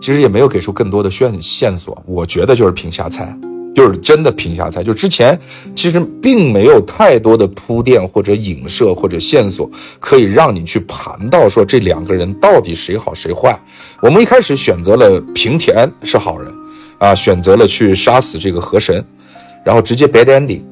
[0.01, 3.37] 其实也没有给出更多的线线索，我觉得就是凭瞎猜。
[3.77, 5.39] 就是真的凭瞎猜，就之前
[5.75, 9.71] 其实并没有太多的铺垫或者影射或者线索，
[10.01, 13.55] 可以让你去盘到说这两个人到底谁好谁坏。
[14.01, 16.51] 我们一开始选择了平田是好人，
[16.97, 19.05] 啊，选择了去杀死这个河神，
[19.63, 20.63] 然后直接 bad ending。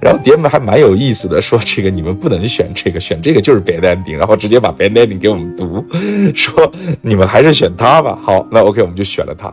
[0.00, 5.84] 然后爹们还蛮有意思的，说这个你们不能选这个，选这个就是 bad ending，然后直接把 bad ending 给我们读，
[6.36, 6.72] 说
[7.02, 8.16] 你们还是选他吧。
[8.22, 9.52] 好，那 OK，我们就选了他。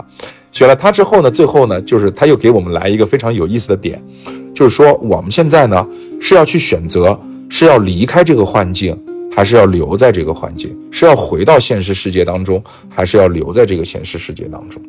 [0.58, 4.04] 选了他之后呢，最后呢，就是他又给我们来一个非常有意思的点，
[4.56, 5.88] 就是说我们现在呢
[6.20, 7.16] 是要去选择，
[7.48, 8.98] 是要离开这个幻境，
[9.32, 10.76] 还是要留在这个环境？
[10.90, 14.82] 是要回到现实世界当中，还是要留在这个现实世界当中？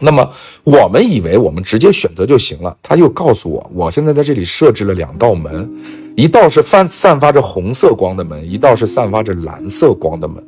[0.00, 0.28] 那么
[0.64, 5.70] 我们以为我们直接选择就行了，他又告诉我，我现在在这里设置了两道门，
[6.16, 10.42] 一道是散散发着红色光的门，一道是散发着蓝色光的门。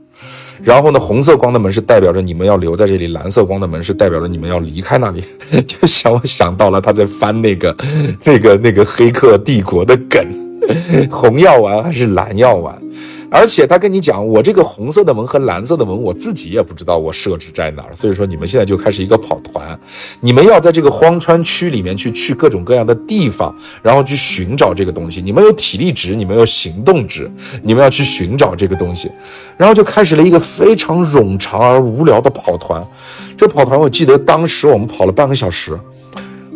[0.62, 5.22] 然后呢，红色光的门是代表着你们要留在这里，蓝色光的门是代表着你们要离开那里。
[5.66, 7.76] 就想我想到了他在翻那个
[8.24, 10.26] 那个那个黑客帝国的梗，
[11.10, 12.76] 红药丸还是蓝药丸？
[13.30, 17.94] 而且他跟你讲，我这个红色的门和蓝色的门，我自己也不知道我设置在哪儿。
[17.94, 19.78] 所以说，你们现在就开始一个跑团，
[20.20, 25.20] 你们要在这个荒川区里面去去各种各样的地方，然后去寻找这个东西。
[25.20, 27.30] 你们有体力值，你们有行动值，
[27.62, 29.10] 你们要去寻找这个东西，
[29.56, 32.82] 然后就开始了一个非常冗长而无聊的跑团。
[33.36, 35.78] 这跑团，我记得当时我们跑了半个小时。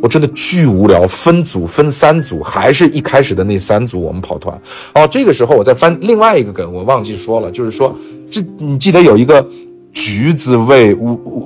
[0.03, 4.61] 我真的巨无聊，分组分三组，还是一开始的那三组，我们跑团。
[4.95, 7.97] 哦，这个时候我再翻另外一个梗，我忘记说了，就是说，
[8.29, 9.49] 这你记得有一个
[9.93, 10.93] 橘子味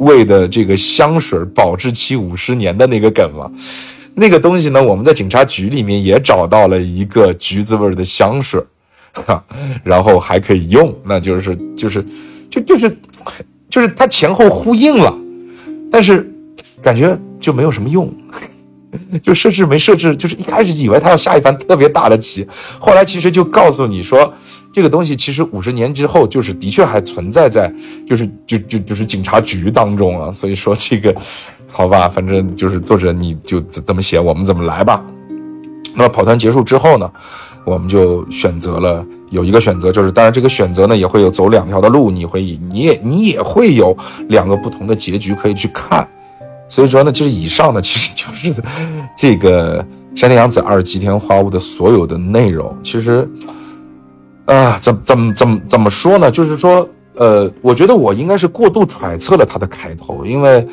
[0.01, 3.51] 味的这个香水，保质期五十年的那个梗吗？
[4.15, 8.59] 那个东西呢，我们在警察局里面也找到了一个橘子味的香水，
[9.13, 9.45] 哈，
[9.85, 12.03] 然后还可以用，那就是就是
[12.49, 12.97] 就就是
[13.69, 15.15] 就是它前后呼应了，
[15.93, 16.27] 但是
[16.81, 17.15] 感觉。
[17.47, 18.13] 就没有什么用，
[19.23, 22.45] 就设置没设置，就是一开始以为他要下一盘特别大的棋，
[22.81, 24.35] 后来其实就告诉你说，
[24.73, 27.73] 这个东西其实五十年之后，就是的确还存在在，
[28.05, 30.29] 就是就就就是警察局当中啊。
[30.33, 31.15] 所以说这个，
[31.71, 35.01] 好吧，反正就是作者你就怎么写，我们怎么来吧。
[35.95, 37.09] 那么跑团结束之后呢，
[37.65, 43.97] 我们就选择了有一个选择，就是当然这个选择呢也会有走两条的路，你会你也你也会有
[44.31, 46.07] 两个不同的结局可以去看。
[46.69, 48.63] 所以说呢，其实以上呢， 其实就是
[49.17, 52.77] 这个山田洋子二吉田花屋的所有的内容。
[52.83, 53.29] 其实，
[54.47, 56.31] 啊，怎怎么怎么怎么说呢？
[56.31, 60.67] 就是说，呃，我觉得我应该是过度揣测了他的开头，因为，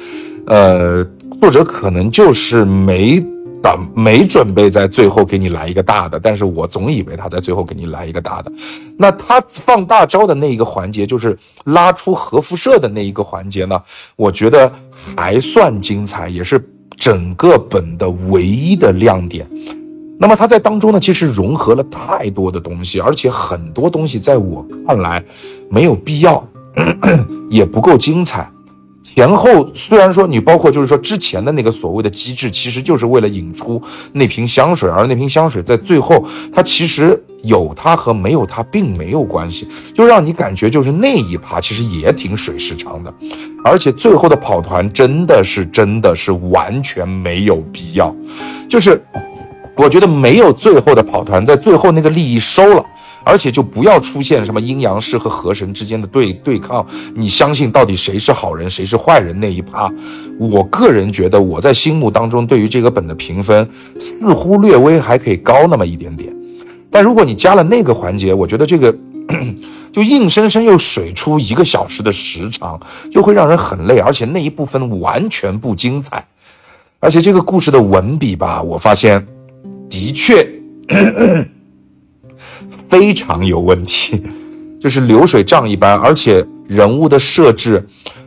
[0.48, 1.06] 呃，
[1.42, 3.24] 作者可能就是没。
[3.64, 8.52] 等没准备在最后给你来一个大的，但是我总以为他在最后给你来一个大的。
[8.98, 13.82] 那他放大招的那一个环节，就是拉出核辐射的那一个环节呢？
[14.18, 14.70] 我觉得
[15.16, 16.62] 还算精彩，也是
[16.98, 19.48] 整个本的唯一的亮点。
[20.20, 25.24] 那么他在当中呢，其实融合了太多的东西，而且很多东西在我看来
[25.70, 26.46] 没有必要，
[27.50, 28.50] 也不够精彩。
[29.04, 33.80] 前后虽然说你包括就是说之前的那个所谓的机制，其实就是为了引出
[34.14, 43.14] 那瓶香水，而那瓶香水在最后它其实有它和没有它并没有关系，就让你感觉就是那一趴其实也挺水时长的，
[43.64, 48.16] 而且最后的跑团真的是真的是完全没有必要，
[48.70, 49.00] 就是
[49.76, 52.86] 我觉得没有最后的跑团，在最后那个利益收了。
[53.24, 59.92] 而且就不要出现什么阴阳师和河神之间的对对抗，你相信到底谁是好人谁是坏人那一趴？
[60.38, 63.68] 我个人觉得我在心目当中对于这个本的评分
[64.00, 66.36] 似乎略微还可以高那么一点点，
[66.92, 68.94] 但如果你加了那个环节，我觉得这个
[69.94, 72.80] 就硬生生又水出一个小时的时长，
[73.12, 76.26] 就会让人很累，而且那一部分完全不精彩，
[77.00, 79.26] 而且这个故事的文笔吧，我发现
[79.90, 80.48] 的确。
[82.94, 84.22] 非常有问题，
[84.80, 87.84] 就是流水账一般，而且人物的设置，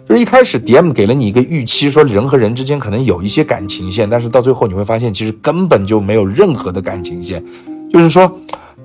[0.08, 7.40] 就是一开始 DM 给了你一个预期，说人和人之间可能有一些感情线，但是到最后你会发现，其实根本就没有任何的感情线，
[7.88, 8.40] 就是说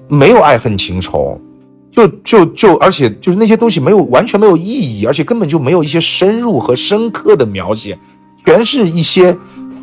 [0.07, 1.41] 没有爱恨情仇，
[1.89, 7.97] 就就就，而且就是那些东西没有完全没有意义，而且根本就没有一些深入和深刻的描写，
[8.45, 9.35] 全是一些。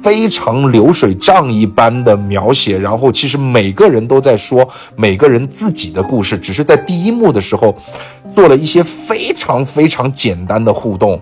[0.03, 7.77] 非常流水账一般的描写，然后其实每个人都在说每个人自己的故事，只是在第一幕的时候
[8.35, 11.21] 做了一些非常非常简单的互动，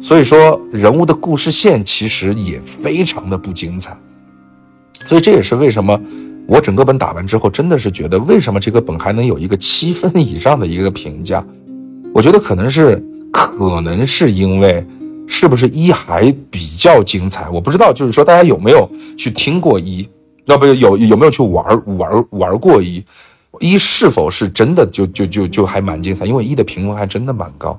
[0.00, 3.96] 所以说人物的故事线其实也非常的不精彩，
[5.06, 6.00] 所以这也是为什么
[6.46, 11.44] 我整个本打完之后真的是觉得为什么这个本还能有一个七分以上的一个评价，
[12.14, 13.02] 我觉得可能是
[13.32, 14.86] 可能是因为。
[15.26, 17.48] 是不是一还比较精彩？
[17.48, 20.08] 我不知道，就是说大家有没有去听过一，
[20.46, 23.04] 要不有有没有去玩玩玩过一？
[23.60, 26.24] 一是否是真的就就就就还蛮精彩？
[26.24, 27.78] 因为一的评分还真的蛮高，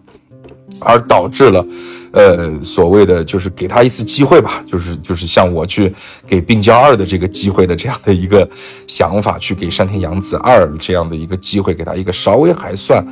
[0.80, 1.66] 而导致了，
[2.12, 5.94] 呃，所谓的就是给他一次机会吧，就是就是像我去
[6.28, 8.48] 给病娇二的这个机会的这样的一个
[8.88, 13.06] 想法，去给山田洋子二这样的一个机会，给他一个稍微还算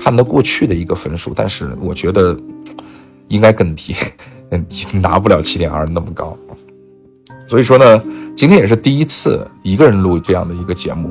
[0.00, 2.38] 看得过去的一个分数，但是我觉得。
[3.28, 3.94] 应该更低，
[4.50, 4.66] 嗯，
[5.00, 6.36] 拿不了七点二那么高。
[7.46, 8.02] 所以说呢，
[8.36, 11.10] 今天也是第一次一个人录这样的一个节目，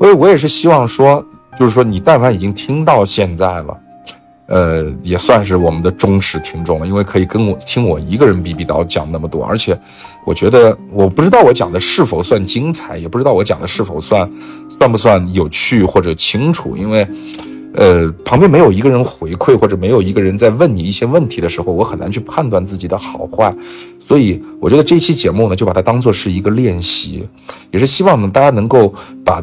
[0.00, 1.24] 所以我也是希望说，
[1.56, 3.76] 就是说你但凡已经听到现在了，
[4.48, 9.78] 呃，也算是我们的忠实听众了，因为可以跟我听我一个人逼逼叨讲那么多，而且
[10.24, 14.28] 我觉得我不知道我讲的是否算精彩，也不知道我讲的是否算
[14.78, 17.06] 算不算有趣或者清楚，因为。
[17.78, 23.54] 呃，旁边没有一个人回馈，或者没有一个人在问你一些问题的时候，我很难去判断自己的好坏。
[24.00, 27.24] 所以，我觉得这期节目呢，就把它当做是一个练习，
[27.70, 28.92] 也是希望呢，大家能够
[29.24, 29.40] 把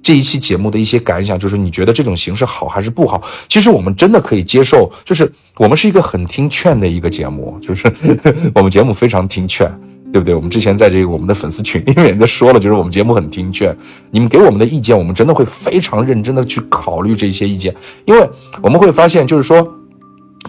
[0.00, 3.20] 这一期节目的一些感想，就是你觉得这种形式好还是不好？
[3.48, 7.92] 其实我们真的可以接受，就是我们是一个很听劝的一个节目，就是
[8.54, 9.68] 我们节目非常听劝。
[10.12, 10.34] 对不对？
[10.34, 13.76] 我们之前在这个我们的粉丝群里面在说了，就是我们节目很听劝，
[14.10, 18.28] 你们给我们的意见，我们真的会非常认真的去考虑这些意见，因为
[18.62, 19.74] 我们会发现，就是说，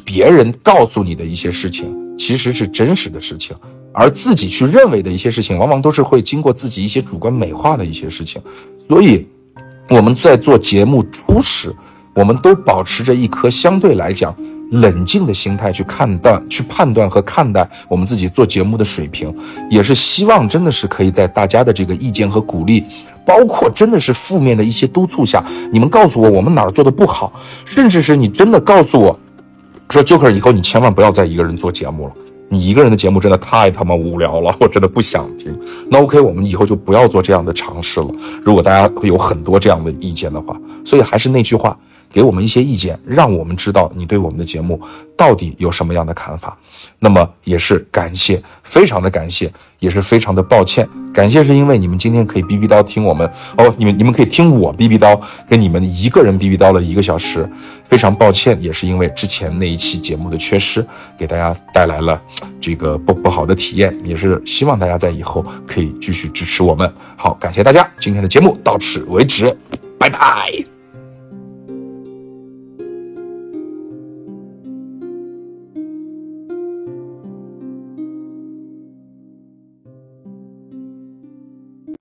[0.05, 3.55] 别人告诉你的一些事情其实是真实的事情，
[3.91, 8.41] 而自己去认为的一些事情，往往都是会经过自己一些主观美化的一些事情，
[8.87, 9.27] 所以
[9.89, 11.73] 我们在做节目初始，
[12.13, 14.35] 我们都保持着一颗相对来讲。
[14.71, 19.33] 冷静的心态去看待、去判断和看待我们自己做节目的水平，
[19.69, 22.83] 也是希望真的是可以在大家的这个意见和鼓励，
[23.25, 27.31] 包括真的是负面的一些督促下，你们告诉我我们哪儿做的不好，
[27.65, 29.17] 甚至是你真的告诉我，
[29.89, 32.13] 说 Joker 以后你千万不要再一个人做节目了，
[32.49, 35.57] 你一个人的节目真的太他妈无聊了，我真的不想听。
[35.89, 38.07] 那 OK，我们以后就不要做这样的尝试了。
[38.43, 41.77] 如果大家会有很多这样的意见的话，所以还是那句话。
[42.11, 44.79] 给我们一些意见，让我们知道你对我们的节目
[45.15, 46.57] 到底有什么样的看法。
[46.99, 50.87] 那么也是感谢，非常的感谢，也是非常的抱歉。
[51.13, 57.47] 感谢是因为你们今天可以逼逼叨听我们哦，你们你们可以听我逼逼叨，跟你们一个人逼逼叨了一个小时。
[57.85, 60.85] 非常抱歉，也是因为之前那一期节目的缺失，
[61.17, 62.21] 给大家带来了
[62.59, 63.97] 这个不不好的体验。
[64.03, 66.91] 也是希望大家在以后可以继续支持我们。
[67.15, 69.55] 好，感谢大家，今天的节目到此为止，
[69.97, 70.76] 拜拜。